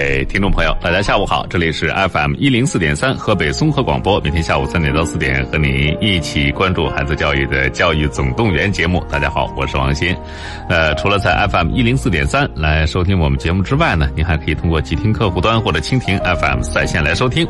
[0.00, 9.04] 位听众朋友，大家下午好，这里是 FM 一零四点三河北综合广播，每天下午三点到四点和您一起关注孩子教育的教育总动员节目。
[9.10, 10.16] 大家好，我是王鑫。
[10.70, 17.46] 呃，除了在 FM 一零四点三来收听我们节目之外呢，您还可以通过极听客户端或者蜻蜓 FM 在线来收听。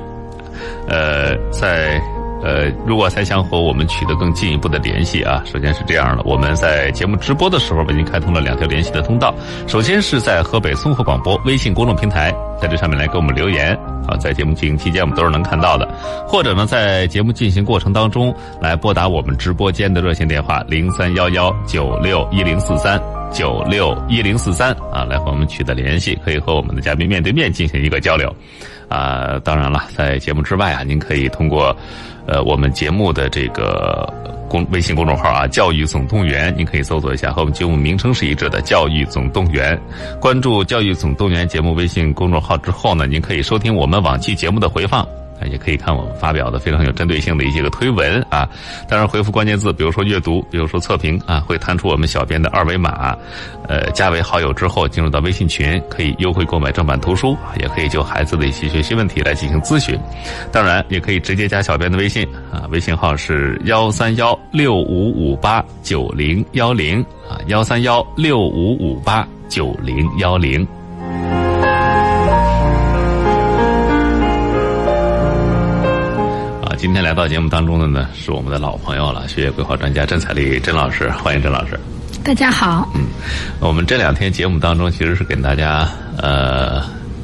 [0.89, 2.01] 呃，在。
[2.43, 9.34] 呃，如果还想和我们取得更进一步的联系啊，首先是这样的，我们在节目直播的时候为您开通了两条联系的通道。
[9.66, 13.76] 首先是在河北综合广播微信公众平台，在这上面来给我们留言
[14.08, 15.86] 啊，在节目进行期间我们都是能看到的。
[16.26, 22.99] 或者呢，在节目进行过程当中来拨打我们直播间的热线电话零三幺幺九六一零四三
[23.30, 28.35] 九六一零四三啊，来和我们取得联系，可以和我们的嘉宾面对面进行一个交流。
[28.88, 31.77] 啊，当然了，在节目之外啊，您可以通过。
[32.30, 34.08] 呃，我们节目的这个
[34.48, 39.78] 公微信公众号啊，教育总动员，您可以搜索一下，和我们节目名称是一致的“教育总动员”。
[40.22, 45.06] 关注“教育总动员”节目微信公众号之后呢，您可以收听我们往期节目的回放。
[45.48, 48.48] 也可以看我们发表的非常有针对性的一些个推文啊，
[48.88, 53.16] 当然回复关键字，比如说阅读，比如说测评啊，会弹出我们小编的二维码，
[53.68, 59.98] 呃，加为好友之后进入到微信群，可以优惠购买正版图书，也可以就孩子的一些学习问题来进行咨询，
[60.52, 70.66] 当然也可以直接加小编的微信啊，微信号是幺三幺六五五八九零幺零啊，幺三幺六五五八九零幺零。
[76.81, 81.78] 今天来到节目当中的呢，是我们的老朋友了，学业规划专家甄彩丽甄老师，欢迎甄老师。
[82.25, 82.91] 大家好。
[82.95, 83.03] 嗯，
[83.61, 85.86] 我们这两天节目当中其实是给大家
[86.17, 86.83] 呃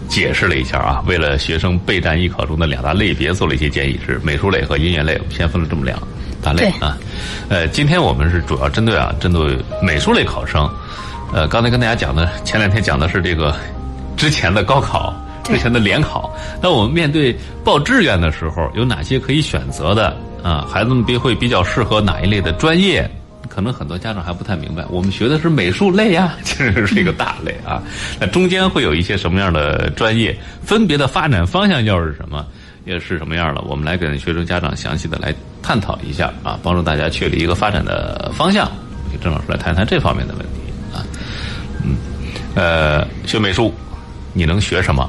[0.09, 5.99] 解释了一下啊，为了学生备战艺考中的两大类别做了一些建议，是美术类和音乐类，先分了这么两
[6.43, 6.99] 大类啊。
[7.49, 10.71] 呃，今天我们是主要针对啊，针对美术类考生。
[11.33, 13.57] 呃，刚才跟大家讲的，前两天讲的是这个
[14.19, 15.19] 之前的高考。
[15.47, 16.31] 之前的联考，
[16.61, 20.67] 那我们面对报志愿的时候，有哪些可以选择的啊？
[20.69, 23.09] 孩子们比会比较适合哪一类的专业？
[23.49, 24.85] 可能很多家长还不太明白。
[24.91, 27.83] 我们学的是美术类呀， 其实是一个大类啊。
[28.21, 30.37] 那中间会有一些什么样的专业？
[30.63, 32.45] 分别的发展方向又是什么？
[32.85, 33.63] 也是什么样的？
[33.63, 38.71] 我们来跟学生家长详细的来探讨一下啊，帮助大家确立一个发展的方向。
[39.23, 41.01] 郑老师来谈谈这方面的问题啊。
[41.83, 41.97] 嗯，
[42.55, 43.73] 呃，学美术，
[44.35, 45.09] 你能学什么？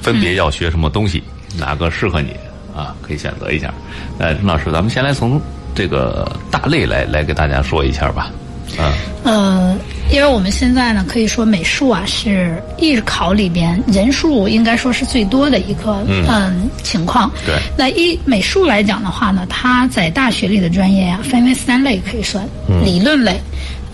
[0.00, 1.22] 分别要学什么东西，
[1.58, 2.34] 哪个适合你
[2.76, 2.94] 啊？
[3.02, 3.72] 可以选择一下。
[4.18, 5.40] 呃，陈老师，咱们先来从
[5.74, 8.30] 这个大类来来给大家说一下吧。
[8.76, 8.92] 啊，
[9.24, 9.76] 呃，
[10.12, 17.30] 因为我们现在呢，可以说美术啊是艺考里边人数应该说是最多的一个嗯情况。
[17.46, 17.54] 对。
[17.78, 22.46] 那一美术来讲的话呢，它在大学里的专业啊，分为三类可以算：
[22.84, 23.40] 理论类、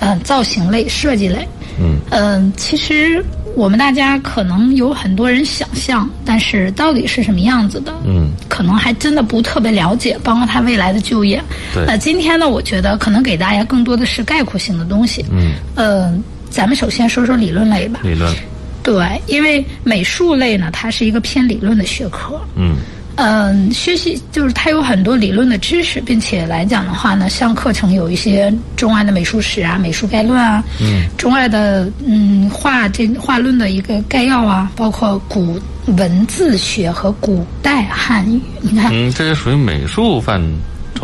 [0.00, 1.46] 嗯造型类、设计类。
[1.80, 1.98] 嗯。
[2.10, 3.24] 嗯，其实。
[3.56, 7.94] 我们大家可能有很多人想象，但是到底是什么样子的？
[8.04, 11.40] 嗯，可能还真的不特别了解，包括他未来的就业。
[11.72, 11.84] 对。
[11.86, 15.24] 那今天呢，我觉得可能给大家更多的是概括性的东西。
[15.30, 15.52] 嗯。
[15.76, 16.12] 呃，
[16.50, 18.00] 咱们首先说说理论类吧。
[18.02, 18.34] 理论。
[18.82, 22.40] 对，因为美术类呢，它是一个偏理论的学科。
[22.56, 22.74] 嗯。
[23.16, 35.60] 嗯，学习就是它有很多理论的知识，并且来讲的话呢，像课程有一些中外的美术史啊、美术概论啊，嗯，中外的嗯画这画论的一个概要啊，包括古
[35.96, 40.40] 文字学和古代汉语，你看，嗯，这些属于美术范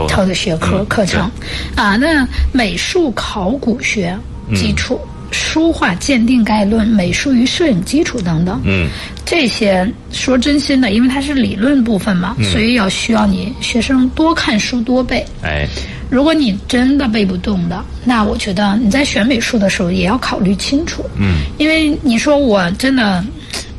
[0.08, 1.30] 畴的学科课程
[1.76, 1.96] 啊。
[1.96, 4.18] 那美术考古学
[4.54, 5.00] 基础。
[5.30, 8.88] 书画鉴定概论、美术与摄影基础等等，嗯，
[9.24, 15.24] 这些说真心的，因为它是理论部分嘛，所以要需要你学生多看书多背。
[15.42, 15.66] 哎，
[16.10, 21.04] 如果你真的背不动的，那我觉得你在选美术的时候也要考虑清楚。
[21.16, 23.24] 嗯，因为你说我真的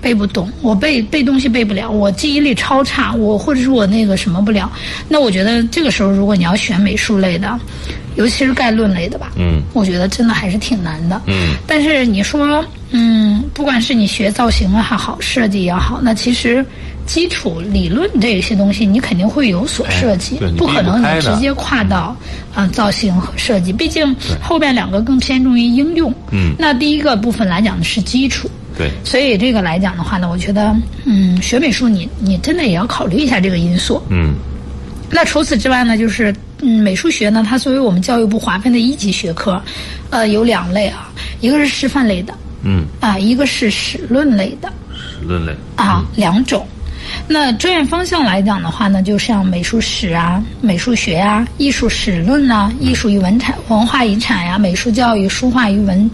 [0.02, 4.72] 背不懂，我背背东西背不了，我记忆力超差，我或者是我那个什么不了，
[5.10, 7.60] 那我觉得这个时候如果你要选美术类的。
[8.16, 11.56] 尤其是概论类的吧，嗯，我觉得真的还是挺难的，嗯。
[11.66, 16.66] 但是你说，嗯，不管是你学造型也好，设计也好，那其实
[17.06, 22.16] 基础理论这些东西你肯定会有所涉及，不可能你直接跨到
[22.54, 26.54] 啊造型和设计，毕竟后边两个更偏重于应用，嗯。
[26.60, 28.92] 那第一个部分来讲的是基础，对。
[29.06, 30.76] 所以这个来讲的话呢，我觉得，
[31.06, 34.34] 嗯，学美术你你真的也要考虑一下这个因素，嗯。
[35.14, 39.62] 那除此之外呢，就是嗯，美术学呢，它作为我们教育部划分的一级学科，
[40.12, 46.66] 呃，有两类啊，一个是师范类的，嗯，啊，一个是史论类的，史论类啊，两种。
[47.28, 56.10] 那专业方向来讲的话呢，就像美术史啊、美术学啊、艺术史论啊、艺术与文产文化遗产呀、美术教育、书画与文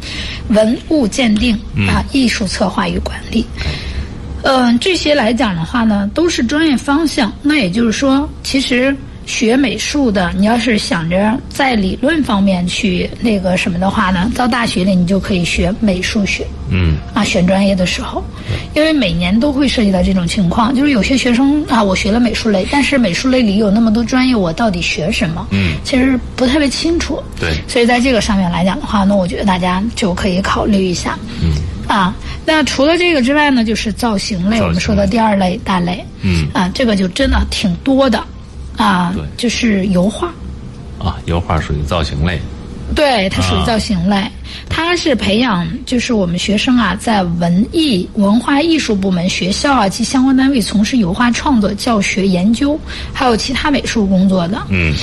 [0.48, 1.54] 文物鉴定
[1.90, 3.46] 啊、艺术策划与管理。
[4.44, 7.34] 嗯，这些来讲的话呢，都是专业方向。
[7.42, 8.96] 那也就是说，其实。
[9.28, 16.48] 学美术的，你要是想着在理论方面去那个什么的话呢，到大学里你就可以学美术学。
[16.72, 16.96] 嗯。
[17.14, 18.24] 啊，选专业的时候，
[18.74, 25.46] 因为每年都会涉及到这种情况，就是有些学生啊，我学了美术类，但是美术类里有那么多专业，我到底学什么？
[25.52, 25.76] 嗯。
[25.84, 27.22] 其实不特别清楚。
[27.38, 27.54] 对。
[27.68, 31.20] 所以在这个上面来讲的话，那我觉得大家就可以考虑一下。
[31.44, 31.52] 嗯。
[31.86, 32.16] 啊，
[32.46, 36.02] 那除了这个之外呢，就是造型类，我们说的第二类大类。
[36.22, 36.48] 嗯。
[36.54, 38.24] 啊，这个就真的挺多的。
[38.78, 40.28] 啊，对，就是油画，
[41.00, 42.40] 啊，油画属于造型类，
[42.96, 44.24] 对，它属于造型类，
[44.70, 52.80] 它是培养就是我们学生啊，在文艺文化艺术部门、学校啊及相关单位从事油画创作、教学、研究，
[53.12, 54.62] 还有其他美术工作的。
[54.70, 54.94] 嗯，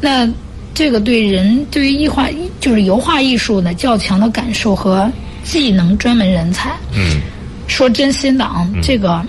[0.00, 0.28] 那
[0.72, 2.28] 这个对人对于艺画
[2.60, 5.10] 就是油画艺术呢较强的感受和
[5.42, 6.70] 技能专门人才。
[6.92, 7.20] 嗯，
[7.66, 9.20] 说真心的啊，这个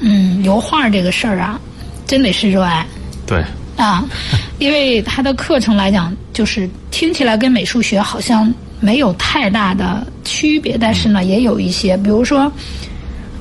[0.00, 1.60] 嗯，油画这个事儿啊，
[2.06, 2.84] 真得是热爱。
[3.32, 3.44] 对。
[3.74, 4.04] 啊，
[4.58, 12.52] 因为他的课程来讲，就是听起来跟美术学好像没有太大的区别，但是呢，也有一些，比如说，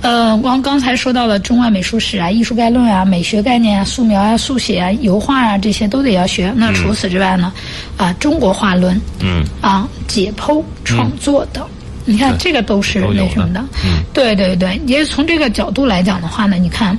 [0.02, 6.52] 呃，光刚才说到的中外美术史啊、艺术概论啊、美学概念啊、素描啊、速写啊、油画啊，这些都得要学。
[6.56, 7.52] 那除此之外呢，
[7.98, 11.64] 啊，中国画论，嗯，啊，解剖创作等，
[12.06, 16.98] 你看这个都是那什么的，嗯，对对对，也从这个角度来讲的话呢，你看，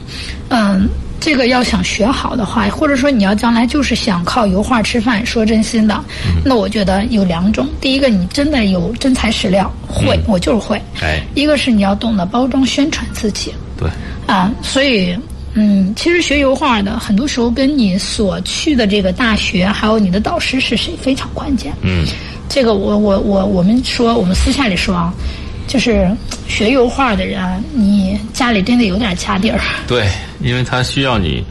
[0.50, 0.86] 嗯。
[1.24, 6.04] 这个要想学好的话，或者说你要将来就是想靠油画吃饭，说真心的，
[6.44, 7.68] 那我觉得有两种。
[7.80, 10.82] 第一个，你真的有真材实料，会，我就是会。
[11.00, 13.54] 哎，一个是你要懂得包装宣传自己。
[13.78, 13.88] 对。
[14.26, 15.16] 啊，所以，
[15.54, 21.72] 嗯，其实学油画的很多时候跟你所去的这个大学，还有你的导师是谁非常关键。
[21.82, 22.04] 嗯。
[22.48, 25.14] 这个我我我我们说，我们私下里说啊。
[25.72, 26.06] 就是
[26.46, 29.58] 学油画的人，你家里真的有点家底儿。
[29.86, 30.06] 对，
[30.42, 31.42] 因为他需要你，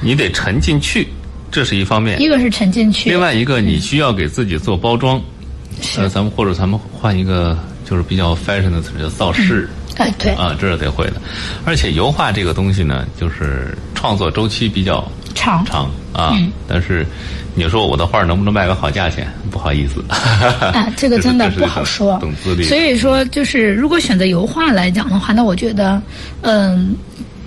[0.00, 1.06] 你得沉进去，
[1.50, 2.18] 这是一方面。
[2.18, 5.20] 一个是沉进去，另外一个你需要给自己做包装。
[5.98, 9.68] 呃，咱们或者咱们换一个就是比较 fashion 的词，叫造势。
[9.98, 10.32] 哎，对。
[10.32, 11.20] 啊，这是得会的。
[11.66, 16.36] 而且油画这个东西呢，就是创作周期比较长长啊，
[16.68, 17.06] 但是。
[17.54, 19.30] 你说我的画能不能卖个好价钱？
[19.50, 22.18] 不好意思，啊， 这个真的不好说。
[22.66, 26.00] 所以说，就是如果选择油画来讲的话，那我觉得，
[26.40, 26.96] 嗯，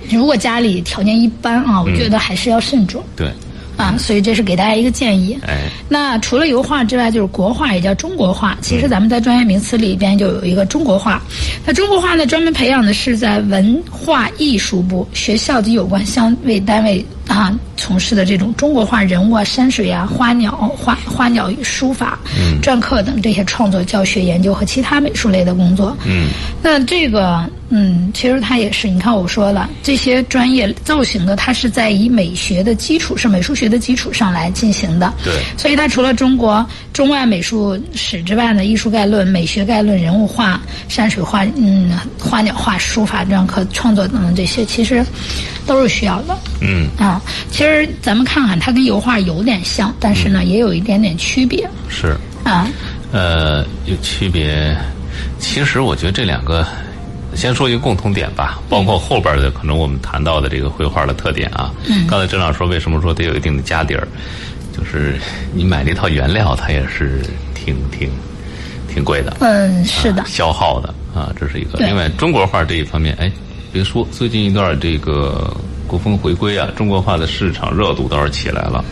[0.07, 3.03] 如果家里条件一般啊，我觉得还是要慎重。
[3.15, 3.31] 对。
[3.77, 5.35] 啊，所以这是给大家一个建议。
[5.41, 5.63] 哎。
[5.89, 8.55] 那除了油画之外，就是国画，也叫中国画。
[8.61, 11.19] 其实咱们在专业名词里边就有一个中国画。
[11.65, 17.03] 那中国画呢，专门培养的是在文化艺术部、学校及有关相位单位。
[17.27, 22.19] 啊，从事的这种中国画人物啊、山水啊、花鸟、花花鸟与书法、
[22.61, 25.95] 篆刻等这些创作、教学、研究和其他美术类的工作。
[26.05, 26.27] 嗯，
[26.61, 35.11] 那这个，嗯，其实它也是，你看我说了，这些专业造型的，它是在以美学的基础是、美术学的基础上来进行的。
[35.23, 45.03] 对，所以它除了中国中外美术史之外呢，艺术概论、美学概论、人物画、山水画、嗯，花鸟画、书法、篆刻创作等等这些，其实
[45.65, 46.37] 都是需要的。
[46.67, 47.21] 嗯啊。
[47.51, 51.69] 其实咱们看看，它跟油画有点像，但是呢，也有一点点区别。
[51.87, 52.67] 是啊，
[53.11, 54.75] 呃，有区别。
[55.39, 56.67] 其实我觉得这两个，
[57.33, 61.71] 先说一个共同点吧，包括后边的可能我们谈到的这个绘画的特点啊。
[61.87, 62.05] 嗯。
[62.07, 64.07] 刚才郑老师说，为什么说得有一定的家底儿？
[64.75, 65.15] 就是
[65.53, 67.21] 你买一套原料，它也是
[67.53, 68.09] 挺挺
[68.93, 69.37] 挺贵的。
[69.39, 70.25] 嗯，是的。
[70.25, 71.79] 消耗的啊，这是一个。
[71.79, 73.31] 另外，中国画这一方面，哎，
[73.71, 75.55] 别说最近一段这个。
[75.87, 78.83] 古风回归啊，中国化的市场热度倒是起来了。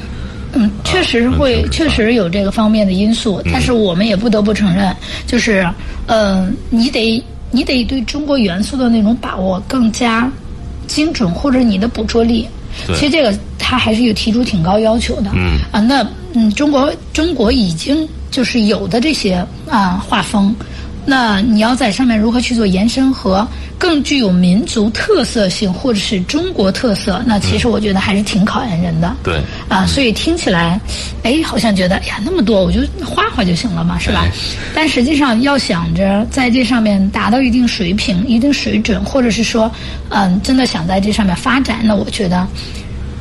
[0.53, 3.41] 嗯，确实会，确实有这个方面的因素。
[3.51, 4.95] 但是我们也不得不承认，
[5.25, 5.67] 就是，
[6.05, 10.31] 呃，你得你得对中国元素的那种把握更加
[10.85, 12.47] 精准，或者你的捕捉力。
[12.88, 15.31] 其实这个他还是有提出挺高要求的。
[15.33, 15.57] 嗯。
[15.71, 20.55] 啊，那嗯，中国中国已经就是有的这些啊画风。
[21.05, 23.45] 那你要在上面如何去做延伸和
[23.77, 27.22] 更具有民族特色性或者是中国特色？
[27.25, 29.13] 那其实我觉得还是挺考验人的。
[29.22, 30.79] 对啊，所以听起来，
[31.24, 34.25] 哎，好像觉得呀那么多，我就画画就行了嘛，是吧？
[34.74, 39.69] 但实际上要想着在这上面达到一定水平、一定水准，或者是说，
[40.10, 42.48] 嗯，真的想在这上面发展，那我觉得，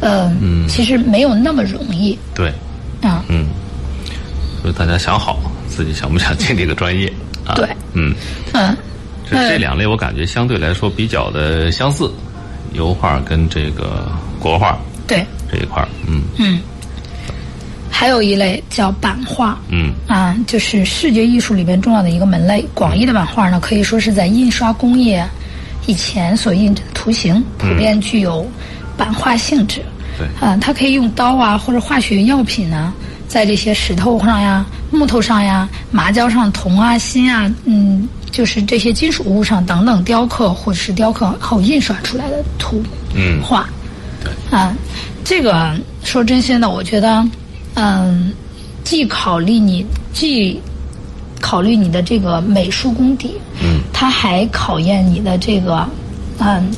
[0.00, 0.32] 呃，
[0.68, 2.16] 其实没有那么容易。
[2.32, 2.52] 对，
[3.00, 3.46] 啊，嗯，
[4.60, 7.12] 所以大家想好自己想不想进这个专业。
[7.54, 8.14] 对，嗯，
[8.52, 8.76] 嗯，
[9.28, 12.10] 这这两类我感觉相对来说比较的相似，
[12.72, 16.60] 油画跟这个国画，对这一块儿，嗯嗯，
[17.90, 22.64] 还有一类叫版画，嗯啊，就是视觉艺术里边重要的一个门类。
[22.74, 25.24] 广义的版画呢，可以说是在印刷工业
[25.86, 28.46] 以前所印制的图形，普遍具有
[28.96, 29.82] 版画性质。
[30.18, 32.92] 对，啊，它可以用刀啊，或者化学药品呢，
[33.28, 42.82] 在这些石头上呀、木头上呀、麻胶上、铜啊、锌啊，嗯，就是这些金属物上等等雕刻，或者是雕刻后印刷出来的图
[43.14, 43.66] 嗯画。
[44.22, 44.74] 对，啊，
[45.24, 47.26] 这个说真心的，我觉得，
[47.74, 48.32] 嗯，
[48.84, 50.60] 既考虑你，既
[51.40, 55.88] 考虑你的这个美术功底，嗯，它还考验你的这个，
[56.38, 56.70] 嗯，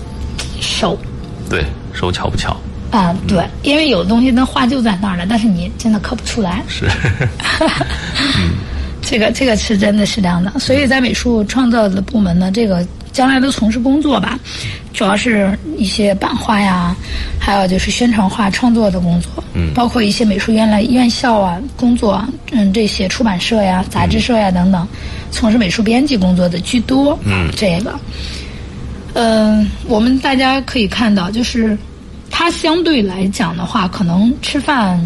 [0.60, 0.96] 手。
[1.50, 2.56] 对，手巧不巧？
[2.94, 6.62] 啊，对，因为有的东西那画就在那儿了，但是你真的刻不出来。
[6.68, 6.86] 是，
[9.02, 14.38] 这个这个是真的是这样的，所以在美术创造的部门呢，这个将来的从事工作吧，
[14.92, 16.94] 主要是一些版画呀，
[17.40, 19.74] 还有就是宣传画创作的工作，嗯。
[19.74, 24.86] 包括一些美术院来院校啊工作，嗯，这些出版社呀、杂志社呀等等，
[25.32, 27.18] 从事美术编辑工作的居多。
[27.24, 27.50] 嗯。
[27.56, 27.98] 这个，
[29.14, 31.76] 嗯、我们大家可以看到，就是
[32.36, 35.00] 它相对来讲的话，可能吃饭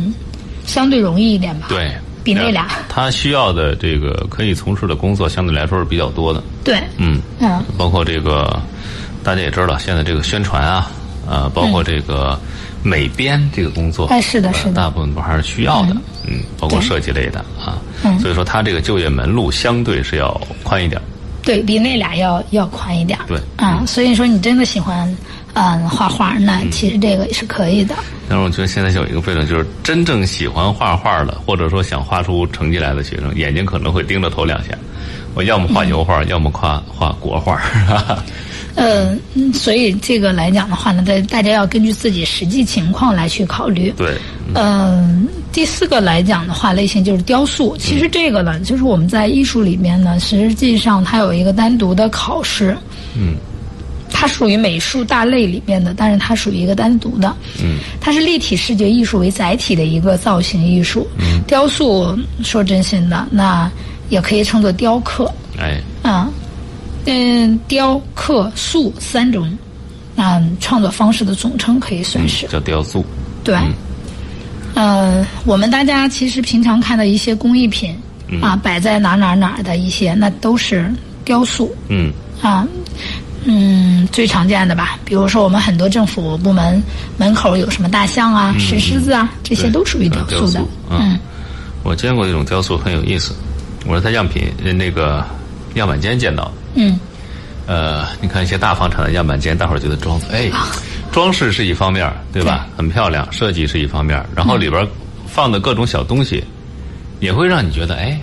[0.64, 1.66] 相对容易一点吧。
[1.68, 1.92] 对，
[2.24, 6.42] 比那俩他需要的这个可以从事的工作相对来说是比较多的。
[6.64, 8.58] 对，嗯，嗯，包括这个
[9.22, 10.90] 大家也知道，现在这个宣传啊，
[11.28, 12.40] 呃，包括这个
[12.82, 15.94] 美编这个工作，哎是的呃是的大部分都还是需要的。
[16.26, 20.32] 嗯，包括设计类的啊，嗯所以说他这个就业门路相对是要
[20.62, 20.98] 宽一点。
[21.42, 23.18] 对比那俩要要宽一点。
[23.28, 25.14] 对啊，所以说你真的喜欢
[25.60, 27.92] 嗯画画，那其实这个也是可以的。
[28.28, 34.70] 但是我觉得现在有一个悖论，就是真正喜欢画画的，或者说想画出成绩来的学生，眼睛可能会盯着头两下。
[35.34, 37.60] 我要么画油画，要么画画国画。
[38.76, 43.92] 呃，嗯所以这个来讲的话呢，大大家要根据自己实际情况来去考虑。
[43.96, 44.16] 对，
[44.54, 47.76] 嗯，第四个来讲的话，类型就是雕塑。
[47.76, 52.76] 其实这个呢，就是我们在艺术里面呢，实际上它有一个单独的考试。
[53.16, 53.34] 嗯。
[54.20, 57.32] 它属于美术大类里面的，但是它属于一个单独的。
[57.62, 57.78] 嗯。
[58.00, 61.06] 它是立体视觉艺术为载体的一个造型艺术。
[61.18, 61.40] 嗯。
[61.46, 63.70] 雕塑说真心的，那
[64.08, 65.32] 也可以称作雕刻。
[65.56, 66.28] 哎，啊，
[67.06, 69.56] 嗯，雕刻塑三种，
[70.16, 72.44] 嗯，创作方式的总称可以算是。
[72.48, 73.04] 叫雕塑。
[73.44, 73.56] 对，
[74.74, 77.96] 呃，我们大家其实平常看的一些工艺品、
[78.42, 80.92] 啊，摆在哪哪哪儿的一些，那都是
[81.24, 82.66] 雕塑嗯啊。
[83.44, 86.82] 嗯，最常见的吧，比如说我们很多政府部门
[87.16, 90.60] 门口有什么大象啊、石狮子啊，这些都属于雕塑的。
[90.90, 91.20] 嗯嗯
[91.84, 93.34] 我见过这种雕塑，很有意思。
[93.86, 95.24] 我是在样品呃那个
[95.74, 96.52] 样板间见到的。
[96.74, 96.98] 嗯
[97.66, 100.50] 呃，你看一些大房产的样板间，大伙儿觉得装哎，
[101.12, 102.66] 装饰是一方面儿，对吧？
[102.76, 104.86] 很漂亮，设计是一方面儿，然后里边
[105.26, 106.42] 放的各种小东西，
[107.20, 108.18] 也会让你觉得哎，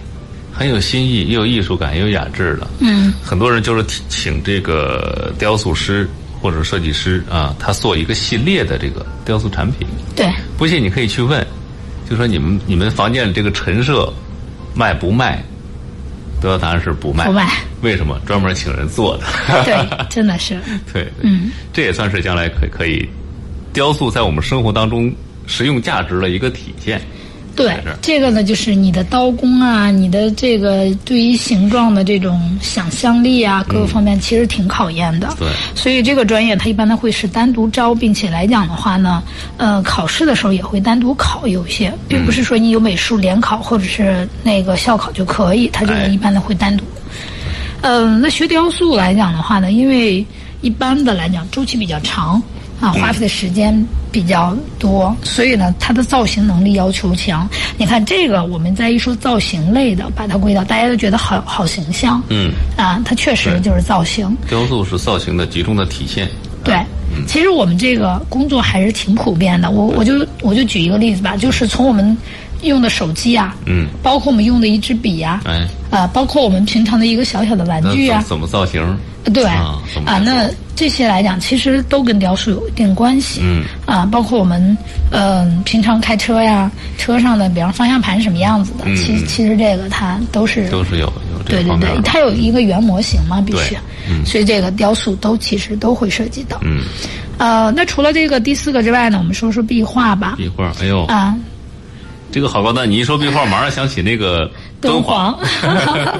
[0.56, 2.68] 很有新意，又有艺术感，又有雅致的。
[2.80, 6.10] 嗯很多人就是请请这个雕塑师
[6.42, 9.88] 或者设计师啊，他做一个系列的这个雕塑产品。
[10.16, 11.46] 对，不信你可以去问，
[12.10, 14.12] 就说你们你们房间里这个陈设
[14.74, 15.44] 卖不卖？
[16.42, 17.26] 得到答案是不卖。
[17.26, 17.50] 不卖。
[17.82, 18.20] 为什么？
[18.26, 19.24] 专门请人做的。
[19.64, 19.76] 对，
[20.10, 20.60] 真的是。
[20.94, 23.08] 对，对嗯，这也算是将来可可以
[23.74, 25.12] 雕塑在我们生活当中
[25.48, 27.02] 实用价值的一个体现。
[27.56, 35.34] 对这个呢，就是你的刀工啊，你的这个对于形状的这种想象力啊，各个方面其实挺考验的。
[35.40, 39.24] 对所以这个专业它一般呢会是单独招，并且来讲的话呢，
[39.58, 46.84] 呃，考试的时候也会单独考有一些，并不是说你有美术联考或者是那个校考就可以，它这个哎一般的会单独。
[47.82, 50.26] 嗯，那学雕塑来讲的话呢，因为
[50.62, 52.42] 一般的来讲周期比较长
[52.80, 53.74] 啊，花费的时间
[54.12, 57.48] 比较多，所以呢，它的造型能力要求强。
[57.78, 64.36] 你看这个，我们在一说造型类的，把它归到，大家都觉得好好形象，嗯，啊，它确实就是造型。
[64.48, 66.30] 雕塑是造型的集中的体现。
[66.64, 66.84] 对，
[67.28, 69.70] 其实我们这个工作还是挺普遍的。
[69.70, 72.18] 我我就我就举一个例子吧，就是从我们
[72.64, 78.84] 用的手机啊，嗯，包括我们用的一支笔呀、啊，哎，包括我们平常的一个小小的玩具啊，怎怎么造型？
[79.32, 83.40] 对啊啊，那这些来讲，其实都跟雕塑有一定关系。
[83.44, 84.60] 嗯啊，包括我们
[85.12, 92.02] 嗯、呃平常开车呀，车上的，比方方向盘什么样子的，嗯其其实这个它都是都是有有这对对对。
[92.04, 93.78] 它有一个原模型嘛，必须
[94.26, 96.60] 所以这个雕塑都其实都会涉及到。
[96.64, 96.82] 嗯，
[97.38, 100.36] 呃，那除了这个第四个之外呢，我们说说壁画吧。
[100.38, 101.36] 壁画，哎呦，啊，
[102.32, 102.90] 这个好高端！
[102.90, 104.50] 你一说壁画，马上想起那个
[104.82, 106.20] 敦煌煌，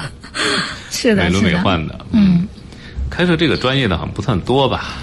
[0.90, 1.44] 是的，美轮。
[1.44, 1.98] 美奂的。
[2.12, 2.46] 嗯，
[3.10, 4.94] 开设这个专业的好像不算多吧？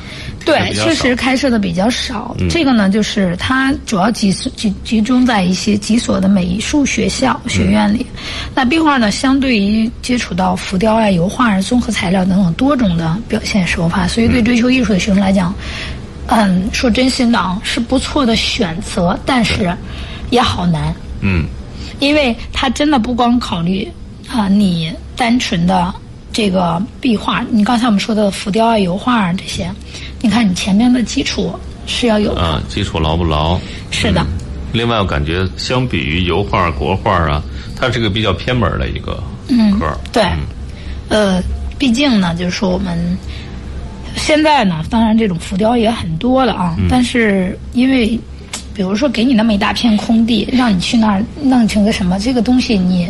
[0.45, 2.35] 对，确实开设的比较少。
[2.49, 8.05] 这个呢，就是它主要集集集中在一些几所的美术学校学院里。
[8.53, 15.55] 那壁画呢，相对于接触到浮雕啊、油画啊、综合材料等等多种的表现手法，所以对追求艺术的学生来讲，
[16.27, 19.73] 嗯，说真心的啊，是不错的选择，但是
[20.29, 20.93] 也好难。
[21.21, 21.45] 嗯，
[21.99, 23.89] 因为它真的不光考虑
[24.29, 25.93] 啊，你单纯的。
[26.33, 29.71] 这个壁画，你刚才我们说的浮雕啊、油画啊这些，
[30.19, 31.53] 你看你前面的基础
[31.85, 32.41] 是要有的。
[32.41, 33.57] 啊，基础牢不牢？
[33.91, 34.25] 是的。
[34.73, 37.39] 另外，我感觉相比于油画、国画啊，
[37.75, 39.21] 它是个比较偏门的一个
[39.79, 39.95] 科。
[40.11, 40.23] 对。
[41.09, 41.39] 呃，
[41.77, 43.15] 毕竟呢，就是说我们
[44.15, 48.19] 现在呢，当然这种浮雕也很多了啊，但是因为，
[48.73, 53.07] 比如说给你那么一大片空地，让你去那儿弄成个什么，这个东西你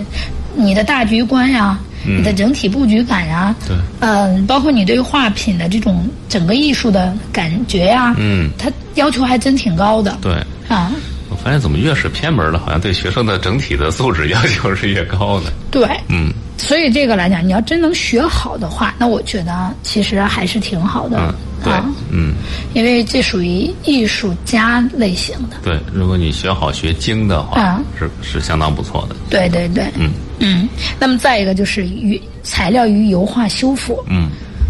[0.56, 1.80] 你的大局观呀。
[2.06, 10.18] 你的整体布局感呀，对，嗯，包括你对画品的这种整个艺术的感觉呀，嗯，它要求还真挺高的。
[10.22, 10.34] 对，
[10.68, 10.92] 啊，
[11.30, 15.52] 我发现怎么越是偏门的，好像对学生的整体的素质要求是越高的。
[15.72, 21.18] 对，嗯，所以这个来讲，你要真能学好的话，那我觉得其实还是挺好的。
[21.20, 21.34] 嗯，
[21.64, 21.74] 对，
[22.12, 22.34] 嗯，
[22.74, 25.58] 因为这属于艺术家类型的。
[25.64, 29.16] 对，如果你学好学精的话，是是相当不错的。
[29.30, 30.12] 对对对，嗯。
[30.40, 30.68] 嗯，
[31.00, 34.04] 那么再一个就是与材料与油画修复。
[34.10, 34.30] 嗯，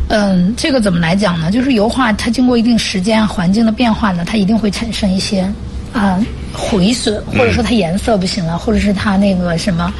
[0.10, 1.50] 嗯，这个怎么来讲呢？
[1.50, 5.52] 就是油画它经过一定时间环境的变化呢，它一定会产生一些
[5.92, 6.20] 啊
[6.54, 9.92] 毁损，或者说它颜色不行了，或者是它那个什么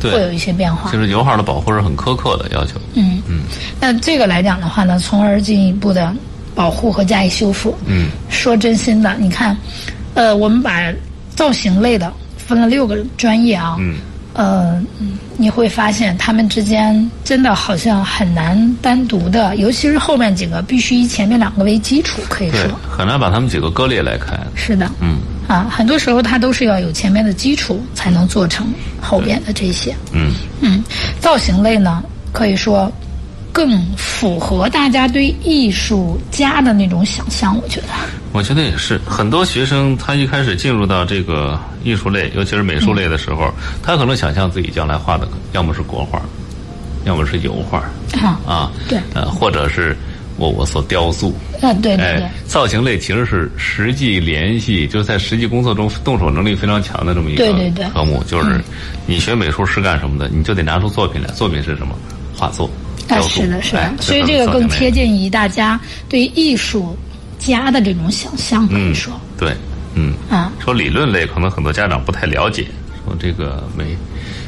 [0.00, 0.90] 会有一些变化。
[0.90, 2.80] 就是油耗的保护是很苛刻的要求。
[2.94, 3.42] 嗯嗯，
[3.80, 6.14] 那这个来讲的话呢，从而进一步的
[6.54, 7.76] 保护和加以修复。
[7.86, 9.56] 嗯，说真心的，你看，
[10.14, 10.92] 呃，我们把
[11.34, 13.76] 造型类的分了六个专业啊。
[13.78, 13.96] 嗯。
[14.40, 14.82] 呃，
[15.36, 24.40] 你会发现他们之间真的好像很难单独的，尤其是后面几个必须以前面两个为基础，可以说很难把他们几个割裂来看。
[24.54, 28.66] 是的，嗯，啊，很多时候它都是要有前面的基础才能做成
[28.98, 29.94] 后边的这些。
[30.14, 30.32] 嗯
[30.62, 30.82] 嗯，
[31.20, 32.90] 造型类呢，可以说。
[33.52, 37.88] 更符合大家对艺术家的那种想象，我觉得。
[38.32, 46.22] 我觉得也是，很多学生他一开始进入到这个艺术类，尤其是美术类的时候，他可能想象自己将来画的要么是国画，
[47.04, 47.78] 要么是油画，
[48.22, 49.96] 啊，啊，对，呃，或者是
[50.36, 57.44] 我我所雕塑，啊，对对对，造型类其实是实际联系，就是在实际工作中动手能力非常强的这么一个
[57.90, 58.62] 科目，就是
[59.06, 61.96] 你学美术是干什么的，你就得拿出作品来，作品是什么？
[62.36, 62.70] 画作。
[63.08, 66.96] 啊，是的，是的，所以这个更贴近于大家对艺术
[67.40, 69.12] 家的这种想象，可以说。
[69.36, 69.52] 对，
[69.94, 70.12] 嗯。
[70.30, 70.52] 啊。
[70.62, 72.66] 说理论类，可能很多家长不太了解。
[73.04, 73.96] 说这个美，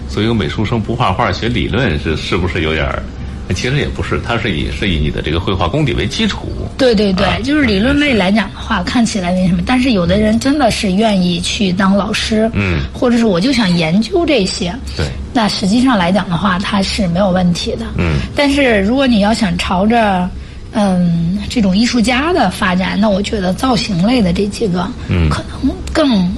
[0.09, 3.03] 作为一个美术生不画画学理论是是不是有点儿？
[3.55, 6.49] 其实也不是，它是以是以你的这个绘画功底为基础。
[6.79, 18.21] 对对对，就是理论类来讲的话，看起来那什么，但是有的人真的是愿意去当老师，嗯，或者是我就想研究这些，对，那实际上来讲的话，它是没有问题的，嗯。
[18.35, 20.27] 但是如果你要想朝着，
[20.73, 26.31] 嗯，这种艺术家的发展，那我觉得造型类的这几个，嗯，可能更。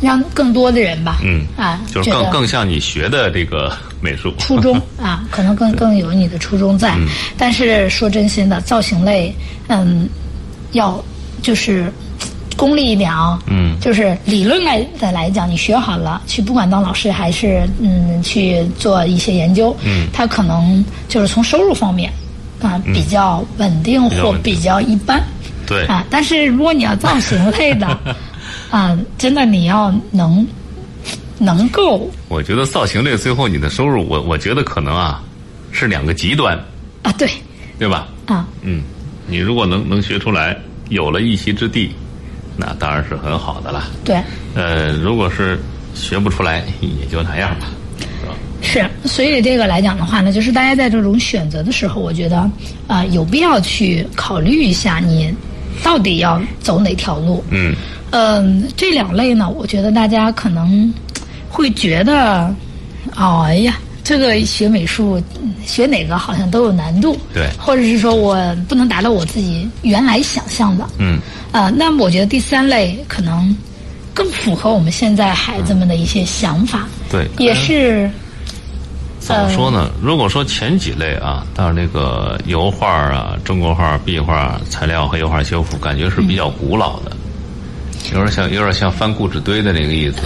[0.00, 1.46] 让更多的人吧，嗯。
[1.56, 4.34] 啊，就是更更像你学的这个美术。
[4.38, 6.94] 初衷 啊，可能更更有你的初衷在。
[7.38, 9.34] 但是说真心的，造型类，
[9.68, 10.06] 嗯，
[10.72, 11.02] 要
[11.40, 11.90] 就是
[12.54, 22.12] 功利一点啊，嗯，就是理论来的来讲，你学好了，去不管当老师还是嗯去做一些研究，嗯，他可能就是从收入方面
[22.64, 25.22] 啊比较稳定或比较一般，
[25.66, 26.04] 对啊。
[26.10, 27.86] 但是如果你要造型类的。
[28.70, 30.44] 啊，真的，你要能
[31.38, 32.10] 能够。
[32.28, 35.22] 我觉得造型类最后你的收入，我我觉得可能啊，
[35.70, 36.58] 是两个极端。
[37.02, 37.28] 啊，对，
[37.78, 38.08] 对吧？
[38.26, 38.82] 啊，嗯，
[39.28, 40.56] 你如果能能学出来，
[40.88, 41.92] 有了一席之地，
[42.56, 43.84] 那当然是很好的了。
[44.04, 44.20] 对。
[44.56, 45.56] 呃，如果是
[45.94, 47.66] 学不出来，也就那样吧，
[48.20, 48.34] 是吧？
[48.64, 52.50] 是，所以这个来讲的话呢，就是大家在这种选择的时候，我觉得
[52.88, 55.32] 啊，有必要去考虑一下，你
[55.82, 57.44] 到底要走哪条路。
[57.50, 57.72] 嗯。
[58.10, 60.92] 嗯，这两类呢，我觉得大家可能
[61.48, 62.54] 会觉得，
[63.16, 65.20] 哎呀，这个学美术
[65.66, 71.18] 学哪个好像都有难度，对，或者是说我不能达到我自己原来想象的，嗯，
[71.50, 73.56] 啊，那么我觉得第三类可能
[74.12, 78.08] 更符合我们现在孩子们的一些想法，对，也是
[79.24, 79.90] 怎么说呢？
[80.02, 87.12] 如果说前几类啊，到那个油画啊、中国画、壁画材料和油画修复，感觉是比较古老的。
[88.12, 90.18] 有点像，有点像翻故纸堆的那个意思，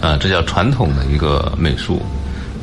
[0.00, 2.02] 啊，这叫传统的一个美术。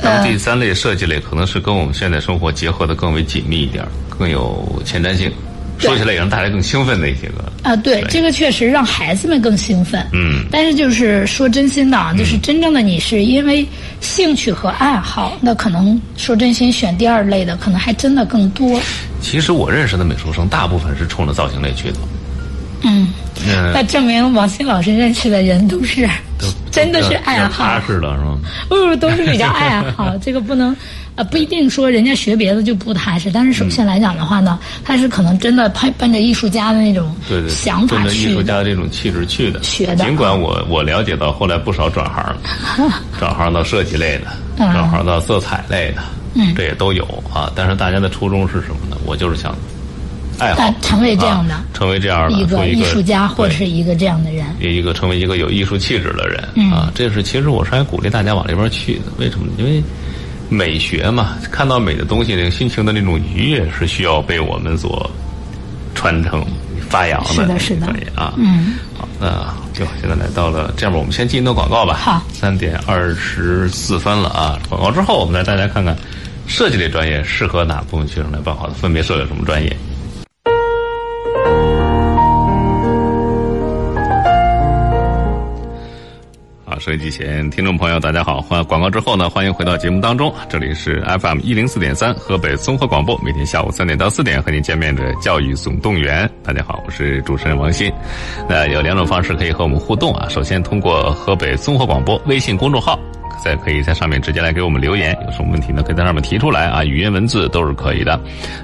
[0.02, 5.32] 那么第三类设计类可能是跟我们现在生活结合的更为紧密一点，更有前瞻性。
[5.78, 10.06] 说起来也让大家更兴奋的一些个啊，对，这个确实让孩子们更兴奋。
[10.14, 13.66] 嗯，但是就是说真心的啊，就是真正的你是因为
[14.02, 18.80] 兴趣和爱好，那可能说真心选第二类的，可能还真的更多。
[19.22, 21.98] 其实我认识的美术生，大部分是冲着造型类去的。
[22.84, 23.12] 嗯，
[23.74, 26.08] 那证明王鑫老师认识的人都是，
[26.72, 28.38] 真的是爱好，踏实的是吗？
[28.70, 30.16] 不，都是比较爱好。
[30.20, 30.76] 这个不能，
[31.18, 33.30] 呃，不一定说人家学别的就不踏实。
[33.32, 39.62] 但是首先来讲的话呢，他是可能真的奔奔着艺术家的那种对对想法去，艺术家的这种气质去的。
[39.64, 40.06] 学的。
[40.06, 44.28] 尽管我我了解到后来不少转行了， 转行到设计类的，
[44.58, 46.04] 转行到色彩类的，
[46.36, 47.04] 嗯，这也都有
[47.34, 47.52] 啊。
[47.56, 48.98] 但是大家的初衷是什么呢？
[49.06, 49.54] 我就是想。
[50.40, 59.06] 爱好成为这样的，成为这样的一个艺术家或者是一个这样的人，一个成为一个有艺术气质的人啊，这是其实我是还鼓励大家往这边去的。
[59.18, 59.48] 为什么？
[59.58, 59.82] 因为
[60.50, 65.10] 美学嘛，看到美的东西，那个心情的那种愉悦是需要被我们所
[65.94, 66.46] 传承
[66.90, 67.30] 发扬的。
[67.30, 71.96] 是的，是的，啊，嗯，好，那就现在来到了这样吧，我们先进一段广告吧。
[71.96, 75.96] 好，三点二十四分了啊，广告之后我们来大家看看
[76.48, 79.76] 设计类专业适合哪部分学生来报考的，分别设有什么专业。
[86.88, 88.40] 收音机前听众朋友，大家好！
[88.40, 90.34] 欢广告之后呢，欢迎回到节目当中。
[90.48, 96.30] 这里是 FM 一零四点三河北综合广播，每天下午三点到四点和您见面的教育总动员。
[96.42, 97.92] 大家好，我是主持人王鑫。
[98.48, 100.30] 那有两种方式可以和我们互动啊。
[100.30, 102.98] 首先通过河北综合广播微信公众号，
[103.44, 105.84] 再可以在上面直接来给我们留言，有什么问题呢？
[105.84, 108.18] 可以在上面提出来啊，语音文字都是可以的。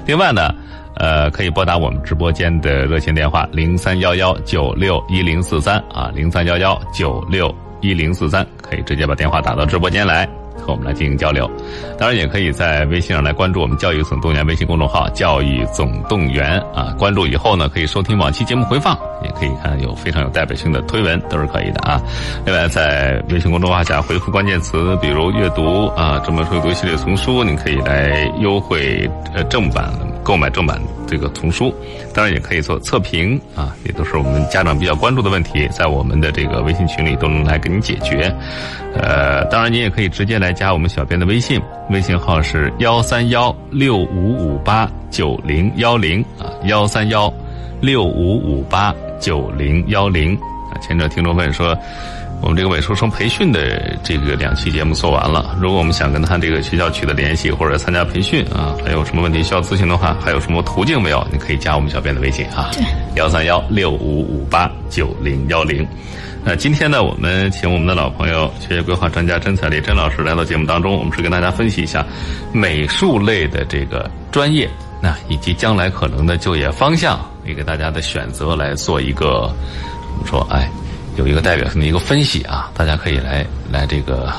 [0.06, 0.48] 另外呢，
[0.96, 7.54] 呃，可以拨打我们直播间的热线电话零三幺幺九六一零四三啊，零三幺幺九六。
[7.84, 11.50] 一零四三可以直接把电话打到直播间来和我们来进行交流，
[11.98, 22.00] 当然也可以在微信上来关注我们“教育总动员”微信公众号“教育总动员”啊，关注以后呢，可以收听往期节目回放，也可以看有非常有代表性的推文，都是可以的啊。
[22.44, 29.90] 另外，在微信公众号下回复关键词，比如阅读啊，这本书阅读系列丛书，你可以来优惠呃正版
[30.22, 31.74] 购买正版这个丛书。
[32.12, 38.32] 当然也可以做测评啊，也都是我们家长比较关注的问题，在我们的这个微信群里都能来给你解决。
[38.94, 41.60] 呃，当然你也可以直接来加我们小编的微信，
[41.90, 47.32] 微信号是幺三幺六五五八九零幺零啊，幺三幺
[47.80, 50.36] 六五五八九零幺零
[50.70, 50.76] 啊。
[50.82, 51.74] 前者听众问说。
[52.42, 61.26] 我们这个美术生培训的这个两期节目做完了，如果我们想跟他这个学校取得联系或者参加培训啊，还有什么问题需要咨询的话，还有什么途径没有？
[61.32, 62.70] 你可以加我们小编的微信啊，
[63.16, 65.86] 幺三幺六五五八九零幺零。
[66.44, 72.04] 那今天呢，我们请我们的老朋友学业规划专家甄彩丽甄老师来到节目当中，我们是跟大家分析一下
[72.52, 74.68] 美术类的这个专业，
[75.04, 79.54] 那以及将来可能的就业方向，也给大家的选择来做一个
[80.08, 80.66] 怎么说，哎。
[81.16, 84.32] 有一个代表性的一个分析啊，大家可以来来这个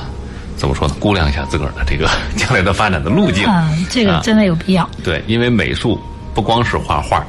[0.58, 0.94] 怎么说呢？
[1.00, 3.46] 估量一下自个儿的这个 将来的发展的路径。
[3.48, 4.86] 嗯，这个真的有必要。
[5.02, 5.98] 对，因为美术
[6.34, 7.24] 不光是画画，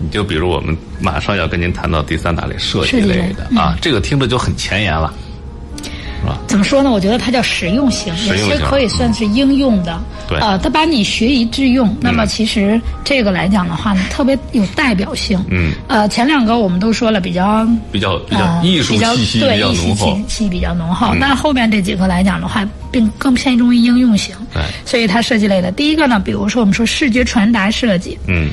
[0.00, 5.12] 你就比如我们马上要跟您谈到第三大类设计类的啊，这个听着就很前沿了。
[6.46, 6.90] 怎么说呢？
[6.90, 10.00] 我觉得它叫实用型，有些可以算是应用的。
[10.28, 11.94] 对，呃，它把你学以致用。
[12.00, 15.42] 那么其实这个来讲的话呢，特别有代表性。
[15.50, 15.72] 嗯。
[15.88, 21.14] 呃，前两个我们都说了，比较比较比较艺术气息比较浓厚，气息比较浓厚。
[21.20, 24.34] 但后面这几个来讲的话，并更偏重于应用型。
[24.52, 24.62] 对。
[24.84, 28.18] 所以它设计类的，第一个呢，比如说我们说视觉传达设计。
[28.26, 28.48] 嗯。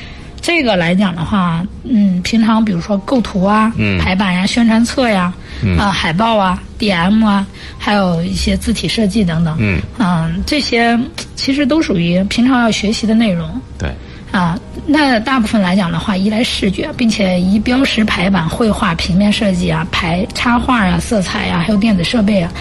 [0.46, 5.34] 这个来讲的话，嗯，平常比如说构图啊、排版呀、宣传册呀、
[5.76, 7.44] 啊海报啊、DM 啊，
[7.76, 10.96] 还有一些字体设计等等，嗯，嗯，这些
[11.34, 13.60] 其实都属于平常要学习的内容。
[13.76, 13.90] 对。
[14.30, 14.56] 啊，
[14.86, 22.52] 那大部分来讲的话，依赖视觉，并且以标识、排版、绘画、平面设计啊、排插画啊、色彩啊，还有电子设备啊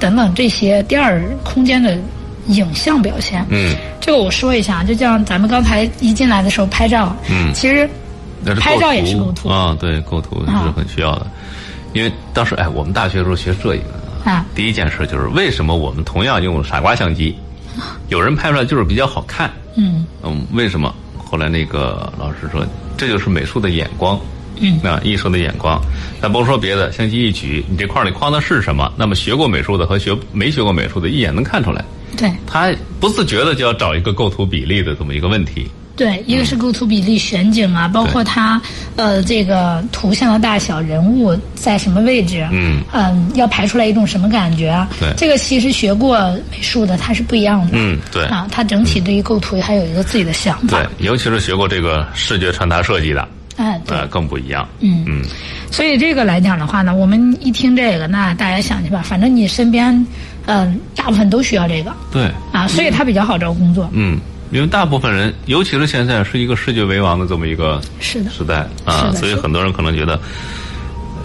[0.00, 1.96] 等等这些第二空间的。
[2.48, 7.88] 影像表现，嗯，这个我说一下，就像咱们刚才一进来的时候拍照，嗯，其实
[8.60, 11.26] 拍照也是构图啊，对，构图是很需要的。
[11.94, 13.82] 因为当时哎，我们大学时候学摄影
[14.24, 17.34] 啊，第一件事就是为什么我们同样用傻瓜相机，
[18.08, 20.04] 有人拍出来就是比较好看，嗯。
[20.22, 20.94] 嗯，为什么？
[21.24, 22.64] 后来那个老师说，
[22.96, 24.18] 这就是美术的眼光，
[24.60, 25.80] 嗯啊，艺术的眼光。
[26.20, 28.92] 咱甭说别的，相机一举，你这框里框的是什么？
[28.96, 31.84] 那么学过美术的和学没学过美术的，一眼能看出来。
[32.16, 38.60] 对，他不自觉的就要找一个构图比例的这么一个问题，对，一个是构图比例、选景啊，包括它
[38.96, 44.88] 呃这个图像的大小、人物在什么位置，嗯嗯，要排出来一种什么感觉啊？
[44.98, 46.18] 对，这个其实学过
[46.50, 47.72] 美术的它是不一样的。
[47.74, 50.82] 嗯，对啊，它整体对于构图还有一个自己的想法。
[50.82, 54.66] 对，尤其是学过这个视觉传达设计的，哎，对，更不一样。
[54.80, 55.22] 嗯嗯，
[55.70, 59.92] 所以这个来讲的话呢，我们一听这个，那大家想去吧，反正你身边
[60.46, 61.92] 嗯大部分都需要这个。
[62.10, 62.30] 对。
[62.50, 63.90] 啊，所以它比较好找工作。
[63.92, 64.18] 嗯。
[64.50, 70.18] 因为大部分人，尤其是现在是一个世界为王的这么一个是的时代啊，所以很多人可能觉得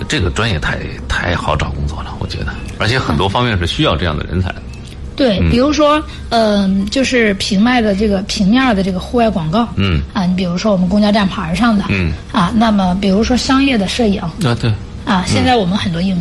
[0.09, 2.13] 这个专业太太好找工作了。
[2.19, 2.47] 我觉得，
[2.79, 4.53] 而且很多方面是需要这样的人才。
[5.15, 10.01] 对，比如说，嗯，就是平面的这个平面的这个户外广告，嗯。
[10.13, 12.11] 啊，你比如说我们公交站牌上的，嗯。
[12.31, 14.73] 啊，那么比如说商业的摄影，啊对。
[15.05, 16.17] 啊，现在我们很多影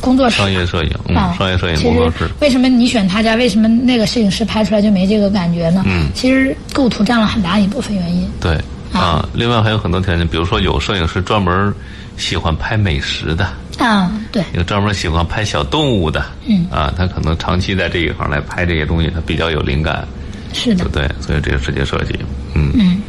[0.00, 2.28] 工作室，商业摄影啊，商业摄影工作室。
[2.40, 3.36] 为什么你选他家？
[3.36, 5.84] 为什么那个摄影师拍出来就没这个感觉呢？
[5.86, 8.28] 嗯，其实构图占了很大一部分原因。
[8.40, 8.58] 对。
[8.92, 11.72] 啊，另外还有很多条件，比如说有摄影师专门
[12.16, 13.46] 喜欢拍美食的
[13.78, 16.66] 啊，对，有专门喜欢拍小动物的，嗯。
[16.70, 20.06] 啊，他可能长期在这一行来拍这些东西，他比较有灵感。
[20.52, 22.14] 是的，对，所以这个视觉设计，
[22.54, 22.70] 嗯。
[22.74, 23.02] 嗯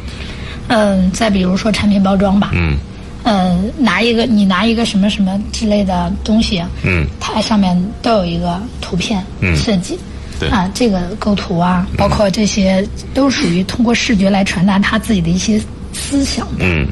[0.68, 2.76] 嗯，再比如说产品包装吧，嗯。
[3.24, 9.22] 呃，拿一个你拿一个什么什么之类的东西，嗯，它上面都有一个图片
[9.56, 9.98] 设计，
[10.38, 10.48] 对。
[10.50, 15.60] 啊，这个构图啊，包括这些都属于通过视觉来传达他自己的一些
[15.92, 16.64] 思想的。
[16.64, 16.86] 嗯，